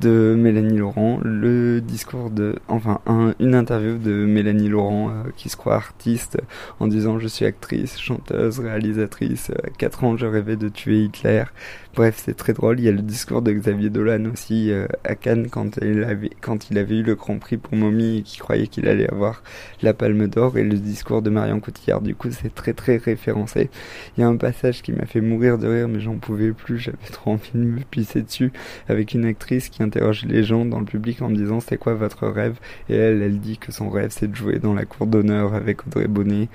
de 0.00 0.34
Mélanie 0.38 0.78
Laurent, 0.78 1.18
le 1.22 1.80
discours 1.80 2.30
de, 2.30 2.56
enfin, 2.68 3.00
un, 3.06 3.34
une 3.40 3.54
interview 3.54 3.98
de 3.98 4.12
Mélanie 4.12 4.68
Laurent 4.68 5.10
euh, 5.10 5.30
qui 5.36 5.48
se 5.48 5.56
croit 5.56 5.74
artiste 5.74 6.38
en 6.78 6.86
disant 6.86 7.18
je 7.18 7.26
suis 7.26 7.44
actrice, 7.44 7.98
chanteuse, 7.98 8.60
réalisatrice. 8.60 9.50
À 9.50 9.70
4 9.70 10.04
ans, 10.04 10.16
je 10.16 10.26
rêvais 10.26 10.56
de 10.56 10.68
tuer 10.68 11.04
Hitler. 11.04 11.44
Bref, 11.94 12.22
c'est 12.24 12.36
très 12.36 12.52
drôle. 12.52 12.78
Il 12.78 12.84
y 12.84 12.88
a 12.88 12.92
le 12.92 13.02
discours 13.02 13.42
de 13.42 13.50
Xavier 13.50 13.90
Dolan 13.90 14.26
aussi 14.32 14.70
euh, 14.70 14.86
à 15.02 15.16
Cannes 15.16 15.48
quand 15.50 15.78
il, 15.82 16.04
avait, 16.04 16.30
quand 16.40 16.70
il 16.70 16.78
avait 16.78 16.98
eu 16.98 17.02
le 17.02 17.16
Grand 17.16 17.38
Prix 17.38 17.56
pour 17.56 17.74
Mommy 17.74 18.18
et 18.18 18.22
qui 18.22 18.38
croyait 18.38 18.68
qu'il 18.68 18.86
allait 18.86 19.10
avoir 19.10 19.42
la 19.82 19.94
Palme 19.94 20.28
d'Or 20.28 20.58
et 20.58 20.62
le 20.62 20.78
discours 20.78 21.22
de 21.22 21.30
Marion 21.30 21.58
Cotillard. 21.58 22.00
Du 22.00 22.14
coup, 22.14 22.30
c'est 22.30 22.54
très 22.54 22.72
très 22.72 22.98
référencé. 22.98 23.68
Il 24.16 24.20
y 24.20 24.22
a 24.22 24.28
un 24.28 24.36
passage 24.36 24.82
qui 24.82 24.92
m'a 24.92 25.06
fait 25.06 25.20
mourir 25.20 25.58
de 25.58 25.66
rire, 25.66 25.88
mais 25.88 25.98
j'en 25.98 26.16
pouvais 26.16 26.52
plus. 26.52 26.78
J'avais 26.78 26.98
trop 27.10 27.32
envie 27.32 27.50
de 27.54 27.58
me 27.58 27.80
pisser 27.80 28.22
dessus 28.22 28.52
avec 28.88 29.14
une 29.14 29.24
actrice 29.24 29.68
qui 29.68 29.82
interroge 29.88 30.24
les 30.24 30.44
gens 30.44 30.64
dans 30.64 30.78
le 30.78 30.86
public 30.86 31.20
en 31.22 31.28
me 31.28 31.36
disant 31.36 31.60
c'est 31.60 31.78
quoi 31.78 31.94
votre 31.94 32.26
rêve? 32.28 32.58
Et 32.88 32.94
elle, 32.94 33.22
elle 33.22 33.40
dit 33.40 33.58
que 33.58 33.72
son 33.72 33.90
rêve 33.90 34.10
c'est 34.10 34.30
de 34.30 34.36
jouer 34.36 34.58
dans 34.58 34.74
la 34.74 34.84
cour 34.84 35.06
d'honneur 35.06 35.54
avec 35.54 35.86
Audrey 35.86 36.06
Bonnet 36.08 36.48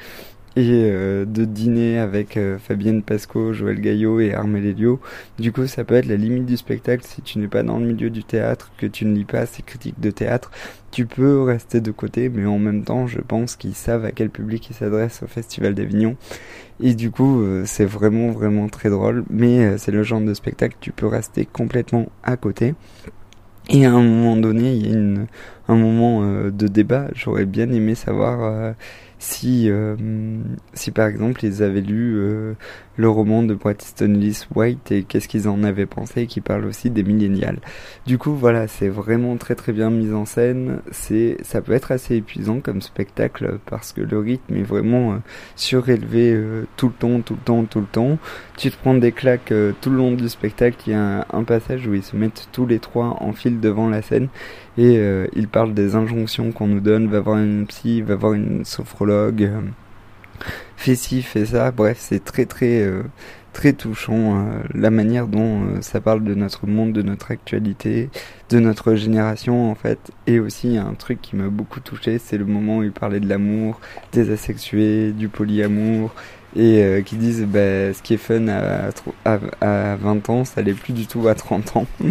et 0.55 0.91
euh, 0.91 1.25
de 1.25 1.45
dîner 1.45 1.97
avec 1.97 2.37
euh, 2.37 2.57
Fabienne 2.59 3.01
Pasco, 3.01 3.53
Joël 3.53 3.81
Gaillot 3.81 4.19
et 4.19 4.33
Armel 4.33 4.65
Elio. 4.65 4.99
Du 5.39 5.51
coup, 5.51 5.65
ça 5.67 5.83
peut 5.83 5.95
être 5.95 6.05
la 6.05 6.15
limite 6.15 6.45
du 6.45 6.57
spectacle 6.57 7.03
si 7.05 7.21
tu 7.21 7.39
n'es 7.39 7.47
pas 7.47 7.63
dans 7.63 7.79
le 7.79 7.85
milieu 7.85 8.09
du 8.09 8.23
théâtre, 8.23 8.71
que 8.77 8.85
tu 8.85 9.05
ne 9.05 9.15
lis 9.15 9.25
pas 9.25 9.45
ces 9.45 9.63
critiques 9.63 9.99
de 9.99 10.11
théâtre. 10.11 10.51
Tu 10.91 11.07
peux 11.07 11.41
rester 11.41 11.81
de 11.81 11.91
côté, 11.91 12.29
mais 12.29 12.45
en 12.45 12.59
même 12.59 12.83
temps, 12.83 13.07
je 13.07 13.19
pense 13.19 13.55
qu'ils 13.55 13.73
savent 13.73 14.05
à 14.05 14.11
quel 14.11 14.29
public 14.29 14.69
ils 14.69 14.75
s'adressent 14.75 15.23
au 15.23 15.27
Festival 15.27 15.73
d'Avignon. 15.73 16.17
Et 16.79 16.93
du 16.93 17.09
coup, 17.09 17.41
euh, 17.41 17.63
c'est 17.65 17.85
vraiment, 17.85 18.29
vraiment 18.29 18.67
très 18.67 18.89
drôle. 18.89 19.23
Mais 19.31 19.77
c'est 19.79 19.91
le 19.91 20.03
genre 20.03 20.21
de 20.21 20.33
spectacle, 20.35 20.75
tu 20.79 20.91
peux 20.91 21.07
rester 21.07 21.45
complètement 21.45 22.09
à 22.23 22.37
côté. 22.37 22.75
Et 23.69 23.85
à 23.85 23.91
un 23.91 24.01
moment 24.01 24.35
donné, 24.35 24.73
il 24.73 24.87
y 24.87 24.91
a 24.91 24.97
une, 24.97 25.27
un 25.67 25.75
moment 25.75 26.21
de 26.49 26.67
débat. 26.67 27.07
J'aurais 27.13 27.45
bien 27.45 27.71
aimé 27.71 27.95
savoir 27.95 28.75
si, 29.23 29.69
euh, 29.69 29.95
si 30.73 30.91
par 30.91 31.07
exemple 31.07 31.45
ils 31.45 31.63
avaient 31.63 31.79
lu 31.79 32.15
euh, 32.17 32.55
le 32.97 33.07
roman 33.07 33.41
de 33.41 33.53
Bret 33.53 33.77
Easton 33.81 34.19
White 34.53 34.91
et 34.91 35.03
qu'est-ce 35.03 35.29
qu'ils 35.29 35.47
en 35.47 35.63
avaient 35.63 35.85
pensé 35.85 36.27
qui 36.27 36.41
parle 36.41 36.65
aussi 36.65 36.89
des 36.89 37.03
millénials. 37.03 37.59
Du 38.05 38.17
coup 38.17 38.35
voilà, 38.35 38.67
c'est 38.67 38.89
vraiment 38.89 39.37
très 39.37 39.55
très 39.55 39.71
bien 39.71 39.89
mis 39.89 40.11
en 40.11 40.25
scène, 40.25 40.81
c'est 40.91 41.37
ça 41.41 41.61
peut 41.61 41.71
être 41.71 41.93
assez 41.93 42.17
épuisant 42.17 42.59
comme 42.59 42.81
spectacle 42.81 43.59
parce 43.65 43.93
que 43.93 44.01
le 44.01 44.19
rythme 44.19 44.57
est 44.57 44.63
vraiment 44.63 45.13
euh, 45.13 45.17
surélevé 45.55 46.37
tout 46.75 46.89
le 46.89 46.93
temps, 46.93 47.21
tout 47.21 47.35
le 47.35 47.45
temps, 47.45 47.63
tout 47.63 47.79
le 47.79 47.85
temps. 47.85 48.17
Tu 48.57 48.71
te 48.71 48.77
prends 48.77 48.93
des 48.93 49.13
claques 49.13 49.53
tout 49.79 49.89
le 49.89 49.95
long 49.95 50.11
du 50.11 50.27
spectacle, 50.27 50.77
il 50.87 50.91
y 50.91 50.95
a 50.95 51.25
un, 51.31 51.43
passage 51.45 51.87
où 51.87 51.93
ils 51.93 52.03
se 52.03 52.15
mettent 52.17 52.49
tous 52.51 52.65
les 52.65 52.79
trois 52.79 53.17
en 53.21 53.31
file 53.31 53.61
devant 53.61 53.87
la 53.87 54.01
scène 54.01 54.27
et 54.77 54.99
ils 55.35 55.47
parlent 55.47 55.73
des 55.73 55.95
injonctions 55.95 56.51
qu'on 56.51 56.67
nous 56.67 56.79
donne, 56.79 57.07
va 57.07 57.19
voir 57.19 57.37
une 57.37 57.65
psy, 57.67 58.01
va 58.01 58.15
voir 58.15 58.33
une 58.33 58.65
sophrologue 58.65 59.43
euh, 59.43 59.61
fait 60.75 60.95
ci, 60.95 61.21
fait 61.21 61.45
ça. 61.45 61.71
Bref, 61.71 61.97
c'est 61.99 62.23
très 62.23 62.45
très 62.45 62.81
euh, 62.81 63.03
très 63.53 63.73
touchant 63.73 64.47
euh, 64.47 64.63
la 64.73 64.89
manière 64.89 65.27
dont 65.27 65.81
ça 65.81 66.01
parle 66.01 66.23
de 66.23 66.33
notre 66.33 66.67
monde, 66.67 66.93
de 66.93 67.01
notre 67.01 67.31
actualité, 67.31 68.09
de 68.49 68.59
notre 68.59 68.95
génération 68.95 69.69
en 69.71 69.75
fait. 69.75 70.11
Et 70.27 70.39
aussi 70.39 70.77
un 70.77 70.93
truc 70.95 71.21
qui 71.21 71.35
m'a 71.35 71.49
beaucoup 71.49 71.79
touché, 71.79 72.19
c'est 72.19 72.37
le 72.37 72.45
moment 72.45 72.79
où 72.79 72.83
il 72.83 72.91
parlait 72.91 73.19
de 73.19 73.29
l'amour, 73.29 73.79
des 74.11 74.31
asexués, 74.31 75.11
du 75.11 75.29
polyamour 75.29 76.13
et 76.55 76.83
euh, 76.83 77.01
qui 77.01 77.15
disent 77.15 77.45
bah, 77.45 77.93
ce 77.93 78.01
qui 78.01 78.13
est 78.13 78.17
fun 78.17 78.47
à, 78.47 78.89
à, 79.25 79.95
20 79.95 80.29
ans, 80.29 80.45
ça 80.45 80.61
l'est 80.61 80.73
plus 80.73 80.93
du 80.93 81.07
tout 81.07 81.27
à 81.27 81.35
30 81.35 81.77
ans. 81.77 81.87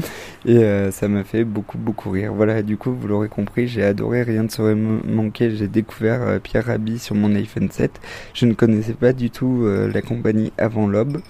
et 0.47 0.59
euh, 0.59 0.91
ça 0.91 1.09
m'a 1.09 1.25
fait 1.25 1.45
beaucoup, 1.45 1.79
beaucoup 1.79 2.11
rire. 2.11 2.33
Voilà, 2.35 2.63
du 2.63 2.77
coup, 2.77 2.93
vous 2.93 3.07
l'aurez 3.07 3.29
compris, 3.29 3.69
j'ai 3.69 3.85
adoré, 3.85 4.23
rien 4.23 4.45
ne 4.45 4.49
saurait 4.49 4.75
me 4.75 5.01
manquer. 5.07 5.51
J'ai 5.55 5.69
découvert 5.69 6.23
euh, 6.23 6.39
Pierre 6.39 6.67
Rabhi 6.67 6.99
sur 6.99 7.15
mon 7.15 7.35
iPhone 7.35 7.71
7. 7.71 8.01
Je 8.35 8.47
ne 8.47 8.55
connaissais 8.55 8.95
pas 8.95 9.13
du 9.13 9.31
tout 9.31 9.67
la 9.67 10.03
compagnie 10.03 10.53
avant 10.59 10.87
l'aube. 10.87 11.21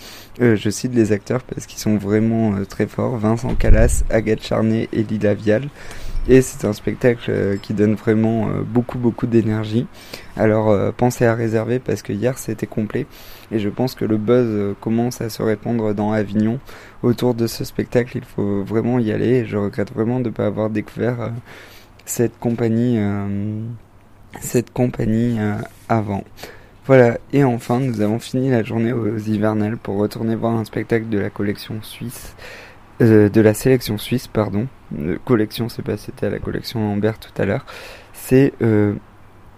je 0.40 0.70
cite 0.70 0.94
les 0.94 1.12
acteurs 1.12 1.42
parce 1.42 1.66
qu'ils 1.66 1.78
sont 1.78 1.96
vraiment 1.96 2.64
très 2.68 2.86
forts. 2.86 3.16
Vincent 3.18 3.54
Calas, 3.54 4.04
Agathe 4.10 4.42
Charnay 4.42 4.88
et 4.92 5.02
Lila 5.02 5.34
Vial. 5.34 5.68
Et 6.28 6.40
c'est 6.40 6.64
un 6.64 6.72
spectacle 6.72 7.30
euh, 7.30 7.56
qui 7.56 7.74
donne 7.74 7.94
vraiment 7.94 8.48
euh, 8.48 8.62
beaucoup 8.64 8.98
beaucoup 8.98 9.26
d'énergie. 9.26 9.88
Alors 10.36 10.70
euh, 10.70 10.92
pensez 10.96 11.26
à 11.26 11.34
réserver 11.34 11.80
parce 11.80 12.02
que 12.02 12.12
hier 12.12 12.38
c'était 12.38 12.66
complet 12.66 13.06
et 13.50 13.58
je 13.58 13.68
pense 13.68 13.96
que 13.96 14.04
le 14.04 14.18
buzz 14.18 14.76
commence 14.80 15.20
à 15.20 15.28
se 15.30 15.42
répandre 15.42 15.94
dans 15.94 16.12
Avignon 16.12 16.60
autour 17.02 17.34
de 17.34 17.48
ce 17.48 17.64
spectacle. 17.64 18.18
Il 18.18 18.24
faut 18.24 18.62
vraiment 18.62 19.00
y 19.00 19.10
aller 19.10 19.38
et 19.38 19.46
je 19.46 19.56
regrette 19.56 19.92
vraiment 19.92 20.20
de 20.20 20.28
ne 20.28 20.34
pas 20.34 20.46
avoir 20.46 20.70
découvert 20.70 21.32
cette 22.04 22.38
compagnie 22.38 22.98
cette 24.40 24.72
compagnie 24.72 25.38
avant. 25.88 26.24
Voilà, 26.86 27.18
et 27.32 27.44
enfin 27.44 27.78
nous 27.78 28.00
avons 28.00 28.18
fini 28.18 28.50
la 28.50 28.62
journée 28.62 28.92
aux 28.92 29.18
hivernales 29.18 29.76
pour 29.76 29.98
retourner 29.98 30.34
voir 30.34 30.54
un 30.54 30.64
spectacle 30.64 31.08
de 31.08 31.18
la 31.18 31.30
collection 31.30 31.82
suisse 31.82 32.34
euh, 33.00 33.28
de 33.28 33.40
la 33.40 33.54
sélection 33.54 33.98
suisse, 33.98 34.26
pardon. 34.26 34.66
Euh, 34.98 35.16
collection, 35.24 35.68
c'est 35.68 35.82
pas 35.82 35.96
c'était 35.96 36.26
à 36.26 36.30
la 36.30 36.38
collection 36.38 36.80
Lambert 36.80 37.18
tout 37.18 37.32
à 37.40 37.44
l'heure. 37.44 37.64
C'est 38.12 38.52
euh, 38.62 38.94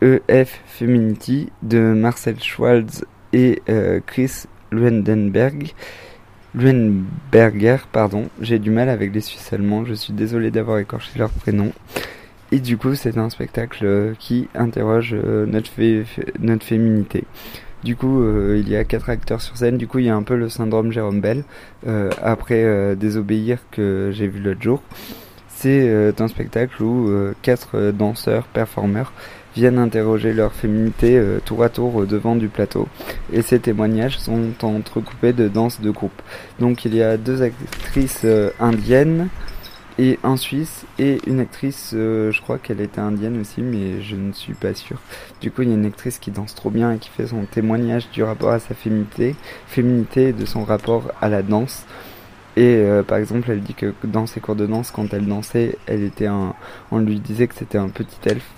EF 0.01 0.61
Feminity 0.67 1.51
de 1.63 1.79
Marcel 1.79 2.41
Schwalz 2.41 3.05
et 3.33 3.63
Chris 4.07 4.45
Luendenberg. 4.71 5.73
Luenberger, 6.55 7.79
pardon. 7.91 8.29
J'ai 8.41 8.61
du 8.61 8.71
mal 8.71 8.89
avec 8.89 9.13
les 9.13 9.21
Suisses 9.21 9.53
allemands. 9.53 9.85
Je 9.85 9.95
suis 9.95 10.13
désolé 10.13 10.51
d'avoir 10.51 10.79
écorché 10.79 11.19
leur 11.19 11.31
prénom. 11.31 11.73
Et 12.53 12.61
du 12.61 12.77
coup, 12.77 12.95
c'est 12.95 13.19
un 13.19 13.29
spectacle 13.29 14.15
qui 14.21 14.49
interroge 14.55 15.15
notre, 15.15 15.71
notre 16.39 16.65
féminité. 16.65 17.25
Du 17.85 17.97
coup, 17.97 18.23
euh, 18.23 18.59
il 18.59 18.71
y 18.71 18.77
a 18.77 18.85
quatre 18.85 19.11
acteurs 19.11 19.43
sur 19.43 19.59
scène. 19.59 19.77
Du 19.77 19.87
coup, 19.87 19.99
il 19.99 20.07
y 20.07 20.09
a 20.09 20.17
un 20.17 20.23
peu 20.23 20.37
le 20.37 20.49
syndrome 20.49 20.91
Jérôme 20.91 21.21
Bell. 21.21 21.45
Euh, 21.87 22.11
après 22.23 22.65
euh, 22.65 22.95
Désobéir 22.95 23.59
que 23.71 24.11
j'ai 24.11 24.27
vu 24.27 24.41
l'autre 24.41 24.63
jour, 24.63 24.83
c'est 25.49 26.15
un 26.19 26.29
spectacle 26.29 26.83
où 26.83 27.11
quatre 27.41 27.91
danseurs, 27.91 28.45
performeurs 28.45 29.13
viennent 29.57 29.79
interroger 29.79 30.35
leur 30.35 30.53
féminité 30.53 31.19
tour 31.47 31.63
à 31.63 31.71
tour 31.71 32.07
devant 32.07 32.37
du 32.37 32.49
plateau. 32.49 32.87
Et 33.33 33.41
ces 33.41 33.61
témoignages 33.61 34.19
sont 34.19 34.53
entrecoupés 34.63 35.33
de 35.33 35.49
danses 35.49 35.81
de 35.81 35.91
groupe. 35.91 36.21
Donc 36.61 36.85
il 36.85 36.95
y 36.95 37.03
a 37.03 37.17
deux 37.17 37.41
actrices 37.41 38.27
indiennes, 38.61 39.29
et 39.99 40.19
un 40.25 40.37
Suisse 40.37 40.85
et 40.99 41.21
une 41.27 41.41
actrice, 41.41 41.93
euh, 41.95 42.33
je 42.33 42.41
crois 42.43 42.59
qu'elle 42.59 42.81
était 42.81 43.01
indienne 43.01 43.41
aussi, 43.41 43.63
mais 43.63 44.03
je 44.03 44.17
ne 44.17 44.33
suis 44.33 44.55
pas 44.55 44.75
sûr. 44.75 44.99
Du 45.41 45.51
coup, 45.51 45.63
il 45.63 45.69
y 45.69 45.73
a 45.73 45.75
une 45.75 45.87
actrice 45.87 46.19
qui 46.19 46.31
danse 46.31 46.55
trop 46.55 46.71
bien 46.71 46.93
et 46.93 46.99
qui 46.99 47.11
fait 47.11 47.29
son 47.29 47.45
témoignage 47.45 48.11
du 48.11 48.23
rapport 48.23 48.51
à 48.51 48.59
sa 48.59 48.75
féminité, 48.75 49.37
féminité 49.67 50.29
et 50.29 50.33
de 50.33 50.45
son 50.45 50.65
rapport 50.65 51.13
à 51.21 51.29
la 51.29 51.43
danse. 51.43 51.85
Et 52.57 52.77
euh, 52.77 53.03
par 53.03 53.19
exemple, 53.19 53.51
elle 53.51 53.61
dit 53.61 53.75
que 53.75 53.95
dans 54.05 54.27
ses 54.27 54.41
cours 54.41 54.57
de 54.57 54.67
danse, 54.67 54.91
quand 54.91 55.13
elle 55.13 55.27
dansait, 55.27 55.77
elle 55.87 56.03
était 56.03 56.27
un, 56.27 56.55
on 56.91 56.99
lui 56.99 57.21
disait 57.21 57.47
que 57.47 57.55
c'était 57.55 57.79
un 57.79 57.89
petit 57.89 58.19
elfe 58.27 58.51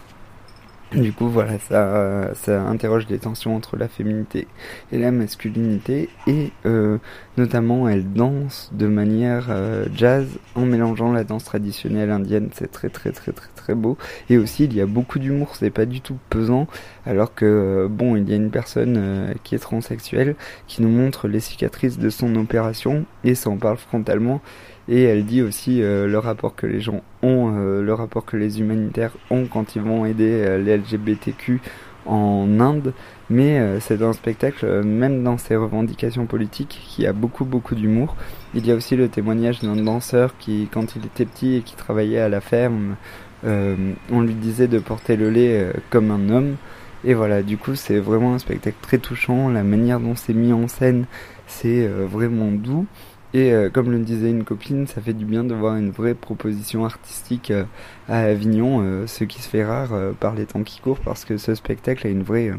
du 0.96 1.12
coup, 1.12 1.28
voilà, 1.28 1.58
ça, 1.58 2.30
ça 2.34 2.62
interroge 2.62 3.06
les 3.08 3.18
tensions 3.18 3.54
entre 3.54 3.76
la 3.76 3.88
féminité 3.88 4.46
et 4.92 4.98
la 4.98 5.10
masculinité, 5.10 6.08
et 6.26 6.52
euh, 6.64 6.98
notamment, 7.36 7.88
elle 7.88 8.12
danse 8.12 8.70
de 8.72 8.86
manière 8.86 9.46
euh, 9.50 9.86
jazz 9.94 10.26
en 10.54 10.64
mélangeant 10.64 11.12
la 11.12 11.24
danse 11.24 11.44
traditionnelle 11.44 12.10
indienne. 12.10 12.48
C'est 12.54 12.70
très, 12.70 12.88
très, 12.88 13.12
très, 13.12 13.32
très, 13.32 13.48
très 13.54 13.74
beau. 13.74 13.98
Et 14.30 14.38
aussi, 14.38 14.64
il 14.64 14.74
y 14.74 14.80
a 14.80 14.86
beaucoup 14.86 15.18
d'humour, 15.18 15.56
c'est 15.56 15.70
pas 15.70 15.86
du 15.86 16.00
tout 16.00 16.16
pesant, 16.30 16.66
alors 17.04 17.34
que 17.34 17.44
euh, 17.44 17.88
bon, 17.88 18.16
il 18.16 18.28
y 18.28 18.32
a 18.32 18.36
une 18.36 18.50
personne 18.50 19.34
qui 19.42 19.54
est 19.54 19.58
transsexuelle 19.58 20.34
qui 20.66 20.82
nous 20.82 20.88
montre 20.88 21.28
les 21.28 21.40
cicatrices 21.40 21.98
de 21.98 22.10
son 22.10 22.34
opération 22.36 23.04
et 23.24 23.34
ça 23.34 23.50
en 23.50 23.56
parle 23.56 23.76
frontalement 23.76 24.40
et 24.88 25.02
elle 25.02 25.25
dit 25.25 25.43
aussi 25.43 25.83
euh, 25.83 26.07
le 26.07 26.19
rapport 26.19 26.55
que 26.55 26.66
les 26.66 26.81
gens 26.81 27.02
ont, 27.23 27.55
euh, 27.57 27.83
le 27.83 27.95
rapport 27.95 28.25
que 28.25 28.37
les 28.37 28.61
humanitaires 28.61 29.12
ont 29.31 29.47
quand 29.47 29.75
ils 29.75 29.83
vont 29.83 30.07
aider 30.07 30.45
euh, 30.47 30.59
les 30.59 30.76
LGBTQ 30.76 31.61
en 32.07 32.61
Inde. 32.61 32.93
Mais 33.28 33.81
c'est 33.81 34.00
un 34.00 34.12
spectacle, 34.12 34.85
même 34.85 35.25
dans 35.25 35.38
ses 35.38 35.57
revendications 35.57 36.26
politiques, 36.26 36.81
qui 36.87 37.05
a 37.05 37.12
beaucoup 37.12 37.45
beaucoup 37.45 37.75
d'humour. 37.75 38.14
Il 38.55 38.64
y 38.64 38.71
a 38.71 38.76
aussi 38.76 38.95
le 38.95 39.09
témoignage 39.09 39.59
d'un 39.59 39.75
danseur 39.75 40.38
qui, 40.38 40.69
quand 40.71 40.95
il 40.95 41.05
était 41.05 41.25
petit 41.25 41.57
et 41.57 41.62
qui 41.62 41.75
travaillait 41.75 42.21
à 42.21 42.28
la 42.28 42.40
ferme, 42.40 42.95
on 43.43 44.21
lui 44.21 44.35
disait 44.35 44.69
de 44.69 44.78
porter 44.78 45.16
le 45.16 45.31
lait 45.31 45.73
comme 45.90 46.12
un 46.12 46.31
homme. 46.31 46.55
Et 47.02 47.14
voilà, 47.14 47.43
du 47.43 47.57
coup, 47.59 47.75
c'est 47.75 47.99
vraiment 47.99 48.35
un 48.35 48.38
spectacle 48.38 48.76
très 48.81 48.99
touchant. 48.99 49.49
La 49.49 49.64
manière 49.64 49.99
dont 49.99 50.14
c'est 50.14 50.33
mis 50.33 50.52
en 50.52 50.69
scène, 50.69 51.07
c'est 51.49 51.88
vraiment 51.88 52.52
doux. 52.52 52.87
Et 53.35 53.52
euh, 53.52 53.71
comme 53.71 53.90
le 53.90 53.99
disait 53.99 54.30
une 54.30 54.45
copine, 54.45 54.87
ça 54.87 55.00
fait 55.00 55.12
du 55.12 55.25
bien 55.25 55.45
de 55.45 55.54
voir 55.54 55.76
une 55.76 55.90
vraie 55.90 56.14
proposition 56.14 56.85
artistique 56.85 57.50
euh, 57.50 57.64
à 58.09 58.21
Avignon, 58.21 58.80
euh, 58.83 59.06
ce 59.06 59.25
qui 59.25 59.42
se 59.42 59.49
fait 59.49 59.64
rare 59.64 59.90
par 60.21 60.35
les 60.35 60.47
temps 60.47 60.62
qui 60.62 60.80
courent, 60.80 61.00
parce 61.00 61.25
que 61.25 61.37
ce 61.37 61.54
spectacle 61.54 62.06
a 62.06 62.11
une 62.11 62.23
vraie, 62.23 62.52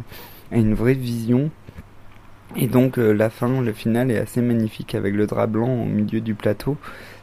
a 0.51 0.57
une 0.57 0.73
vraie 0.73 0.93
vision 0.93 1.49
et 2.55 2.67
donc 2.67 2.95
la 2.97 3.29
fin, 3.29 3.61
le 3.61 3.73
final 3.73 4.09
est 4.09 4.17
assez 4.17 4.41
magnifique 4.41 4.95
avec 4.95 5.13
le 5.13 5.27
drap 5.27 5.47
blanc 5.47 5.83
au 5.83 5.85
milieu 5.85 6.21
du 6.21 6.33
plateau. 6.33 6.77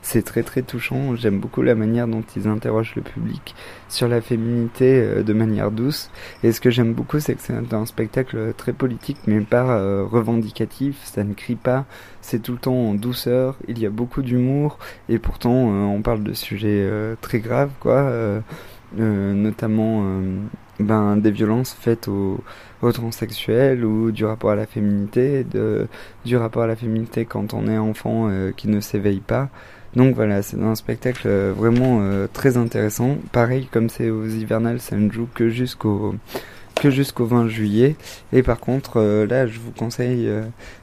C'est 0.07 0.23
très 0.23 0.43
très 0.43 0.61
touchant. 0.61 1.17
J'aime 1.17 1.41
beaucoup 1.41 1.63
la 1.63 1.75
manière 1.75 2.07
dont 2.07 2.23
ils 2.37 2.47
interrogent 2.47 2.95
le 2.95 3.01
public 3.01 3.55
sur 3.89 4.07
la 4.07 4.21
féminité 4.21 5.01
euh, 5.01 5.23
de 5.23 5.33
manière 5.33 5.71
douce. 5.71 6.11
Et 6.43 6.53
ce 6.53 6.61
que 6.61 6.69
j'aime 6.69 6.93
beaucoup, 6.93 7.21
c'est 7.21 7.35
que 7.35 7.41
c'est 7.41 7.73
un 7.73 7.87
spectacle 7.87 8.53
très 8.55 8.75
politique, 8.75 9.17
mais 9.27 9.41
pas 9.41 9.79
euh, 9.79 10.05
revendicatif. 10.05 11.01
Ça 11.05 11.25
ne 11.25 11.33
crie 11.33 11.57
pas. 11.57 11.87
C'est 12.21 12.43
tout 12.43 12.53
le 12.53 12.59
temps 12.59 12.75
en 12.75 12.93
douceur. 12.95 13.57
Il 13.67 13.79
y 13.79 13.87
a 13.87 13.91
beaucoup 13.91 14.21
d'humour. 14.21 14.79
Et 15.09 15.19
pourtant, 15.19 15.55
on 15.55 16.03
parle 16.03 16.23
de 16.23 16.35
sujets 16.35 16.87
très 17.23 17.39
graves, 17.41 17.73
quoi. 17.81 18.13
notamment 18.95 20.05
ben, 20.81 21.17
des 21.17 21.31
violences 21.31 21.73
faites 21.73 22.09
aux, 22.09 22.41
aux, 22.83 22.93
transsexuels 22.93 23.85
ou 23.85 24.11
du 24.11 24.25
rapport 24.25 24.51
à 24.51 24.57
la 24.57 24.67
féminité, 24.67 25.45
de, 25.45 25.87
du 26.25 26.37
rapport 26.37 26.63
à 26.63 26.67
la 26.67 26.75
féminité 26.75 27.25
quand 27.25 27.55
on 27.55 27.69
est 27.69 27.79
enfant 27.79 28.29
euh, 28.29 28.51
qui 28.51 28.69
ne 28.69 28.81
s'éveille 28.81 29.21
pas. 29.21 29.51
Donc 29.97 30.15
voilà, 30.17 30.43
c'est 30.43 30.61
un 30.61 30.75
spectacle 30.75 31.27
euh, 31.27 31.53
vraiment 31.57 32.01
euh, 32.03 32.27
très 32.33 32.57
intéressant. 32.57 33.17
Pareil, 33.33 33.69
comme 33.71 33.89
c'est 33.89 34.11
aux 34.11 34.27
hivernales, 34.27 34.81
ça 34.81 34.97
ne 34.97 35.11
joue 35.11 35.29
que 35.33 35.49
jusqu'au 35.49 36.15
jusqu'au 36.91 37.25
20 37.25 37.49
juillet. 37.49 37.97
Et 38.33 38.43
par 38.43 38.61
contre, 38.61 38.99
euh, 38.99 39.27
là, 39.27 39.47
je 39.47 39.59
vous 39.59 39.71
conseille 39.71 40.29
euh, 40.29 40.43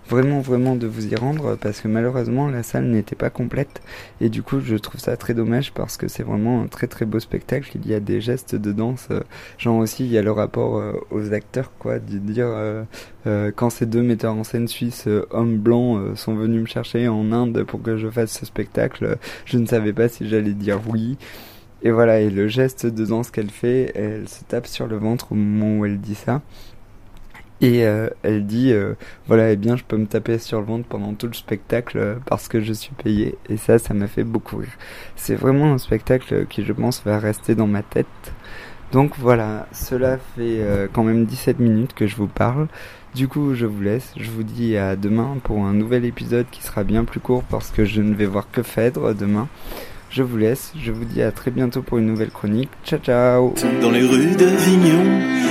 vraiment, 0.10 0.40
vraiment 0.40 0.76
de 0.76 0.88
vous 0.88 1.08
y 1.08 1.16
rendre 1.16 1.56
parce 1.56 1.82
que 1.82 1.88
malheureusement, 1.88 2.50
la 2.50 2.64
salle 2.64 2.86
n'était 2.86 3.16
pas 3.16 3.30
complète. 3.30 3.82
Et 4.20 4.30
du 4.30 4.44
coup, 4.44 4.60
je 4.60 4.76
trouve 4.76 5.00
ça 5.00 5.18
très 5.18 5.34
dommage 5.34 5.72
parce 5.74 5.98
que 5.98 6.08
c'est 6.08 6.24
vraiment 6.24 6.62
un 6.62 6.68
très, 6.68 6.88
très 6.88 7.06
beau 7.06 7.20
spectacle. 7.20 7.72
Il 7.76 7.90
y 7.90 7.94
a 7.94 8.00
des 8.00 8.22
gestes 8.22 8.56
de 8.56 8.72
danse. 8.72 9.08
Euh, 9.12 9.22
genre 9.58 9.78
aussi, 9.78 10.06
il 10.06 10.12
y 10.12 10.18
a 10.18 10.22
le 10.22 10.32
rapport 10.32 10.82
aux 11.12 11.34
acteurs, 11.34 11.72
quoi, 11.80 12.00
de 12.00 12.18
dire 12.18 12.48
quand 13.56 13.70
ces 13.70 13.86
deux 13.86 14.02
metteurs 14.02 14.34
en 14.34 14.44
scène 14.44 14.68
suisses, 14.68 15.08
hommes 15.30 15.58
blancs, 15.58 16.18
sont 16.18 16.36
venus 16.36 16.62
me 16.62 16.66
chercher 16.66 17.08
en 17.08 17.32
Inde 17.32 17.64
pour 17.64 17.82
que 17.82 17.98
je 17.98 18.10
fasse 18.10 18.32
ce 18.32 18.46
spectacle, 18.46 19.18
je 19.46 19.58
ne 19.58 19.66
savais 19.66 19.94
pas 19.94 20.08
si 20.10 20.28
j'allais 20.28 20.54
dire 20.54 20.80
oui. 20.88 21.18
Et 21.84 21.92
voilà, 21.92 22.20
et 22.20 22.30
le 22.30 22.48
geste 22.48 22.86
de 22.86 23.06
danse 23.06 23.32
qu'elle 23.32 23.50
fait, 23.50 23.92
elle 23.96 24.30
se 24.30 24.44
tape 24.44 24.68
sur 24.68 24.88
le 24.88 24.98
ventre 24.98 25.32
au 25.32 25.36
moment 25.36 25.80
où 25.80 25.86
elle 25.86 26.00
dit 26.00 26.16
ça. 26.16 26.42
Et 27.62 27.86
euh, 27.86 28.10
elle 28.24 28.46
dit, 28.48 28.72
euh, 28.74 28.96
voilà, 29.28 29.52
eh 29.52 29.56
bien, 29.56 29.76
je 29.76 29.84
peux 29.84 29.98
me 29.98 30.08
taper 30.08 30.40
sur 30.40 30.60
le 30.60 30.66
ventre 30.66 30.88
pendant 30.88 31.14
tout 31.14 31.28
le 31.28 31.34
spectacle 31.34 31.98
euh, 31.98 32.16
parce 32.26 32.48
que 32.48 32.60
je 32.60 32.74
suis 32.74 32.94
payée. 32.94 33.38
Et 33.50 33.58
ça, 33.58 33.78
ça 33.78 33.94
m'a 33.94 34.08
fait 34.08 34.24
beaucoup 34.24 34.58
rire. 34.58 34.78
C'est 35.16 35.36
vraiment 35.36 35.74
un 35.74 35.78
spectacle 35.78 36.48
qui, 36.48 36.64
je 36.64 36.74
pense, 36.74 37.04
va 37.04 37.20
rester 37.20 37.54
dans 37.54 37.68
ma 37.68 37.84
tête. 37.84 38.08
Donc 38.92 39.14
voilà, 39.18 39.68
cela 39.72 40.18
fait 40.36 40.60
quand 40.92 41.06
même 41.06 41.24
17 41.26 41.60
minutes 41.60 41.94
que 41.94 42.08
je 42.08 42.18
vous 42.18 42.28
parle. 42.28 42.68
Du 43.16 43.30
coup, 43.30 43.56
je 43.56 43.66
vous 43.66 43.82
laisse. 43.82 44.12
Je 44.18 44.30
vous 44.30 44.44
dis 44.44 44.76
à 44.76 44.98
demain 44.98 45.38
pour 45.46 45.64
un 45.64 45.72
nouvel 45.72 46.04
épisode 46.04 46.46
qui 46.52 46.62
sera 46.62 46.84
bien 46.84 47.06
plus 47.06 47.22
court 47.22 47.44
parce 47.44 47.72
que 47.72 47.86
je 47.86 48.02
ne 48.02 48.14
vais 48.14 48.26
voir 48.26 48.52
que 48.52 48.62
Phèdre 48.64 49.16
demain. 49.16 49.48
Je 50.12 50.24
vous 50.24 50.36
laisse, 50.36 50.74
je 50.78 50.92
vous 50.92 51.06
dis 51.06 51.22
à 51.22 51.32
très 51.32 51.52
bientôt 51.52 51.82
pour 51.82 51.98
une 51.98 52.06
nouvelle 52.06 52.32
chronique. 52.32 52.68
Ciao 52.86 53.00
ciao 53.00 53.54
Dans 53.82 53.92
les 53.92 54.02
rues 54.02 54.36
d'Avignon, 54.36 55.06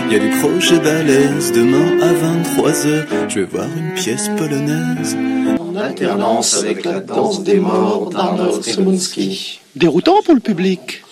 il 0.07 0.13
y 0.13 0.17
a 0.17 0.19
du 0.19 0.29
crochet 0.39 0.79
balèze. 0.79 1.53
Demain 1.53 1.99
à 2.03 2.13
23h, 2.13 3.07
je 3.31 3.41
vais 3.41 3.47
voir 3.47 3.69
une 3.75 3.95
pièce 3.95 4.29
polonaise. 4.37 5.17
En 5.59 5.75
alternance 5.77 6.59
avec 6.59 6.85
la 6.85 7.01
danse 7.01 7.43
des 7.43 7.59
morts 7.59 8.11
d'Arnold 8.11 8.61
Kremunski. 8.61 9.61
Déroutant 9.77 10.21
pour 10.27 10.35
le 10.35 10.41
public. 10.41 11.05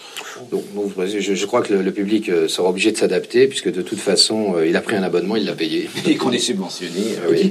Donc, 0.50 0.64
je, 1.06 1.34
je, 1.34 1.46
crois 1.46 1.62
que 1.62 1.74
le, 1.74 1.92
public 1.92 2.28
euh, 2.28 2.48
sera 2.48 2.70
obligé 2.70 2.92
de 2.92 2.96
s'adapter, 2.96 3.48
puisque 3.48 3.70
de 3.70 3.82
toute 3.82 3.98
façon, 3.98 4.54
euh, 4.56 4.66
il 4.66 4.76
a 4.76 4.80
pris 4.80 4.96
un 4.96 5.02
abonnement, 5.02 5.36
il 5.36 5.44
l'a 5.44 5.52
payé. 5.52 5.90
Et 6.06 6.16
qu'on 6.16 6.32
est 6.32 6.38
subventionné. 6.38 7.16
oui. 7.30 7.50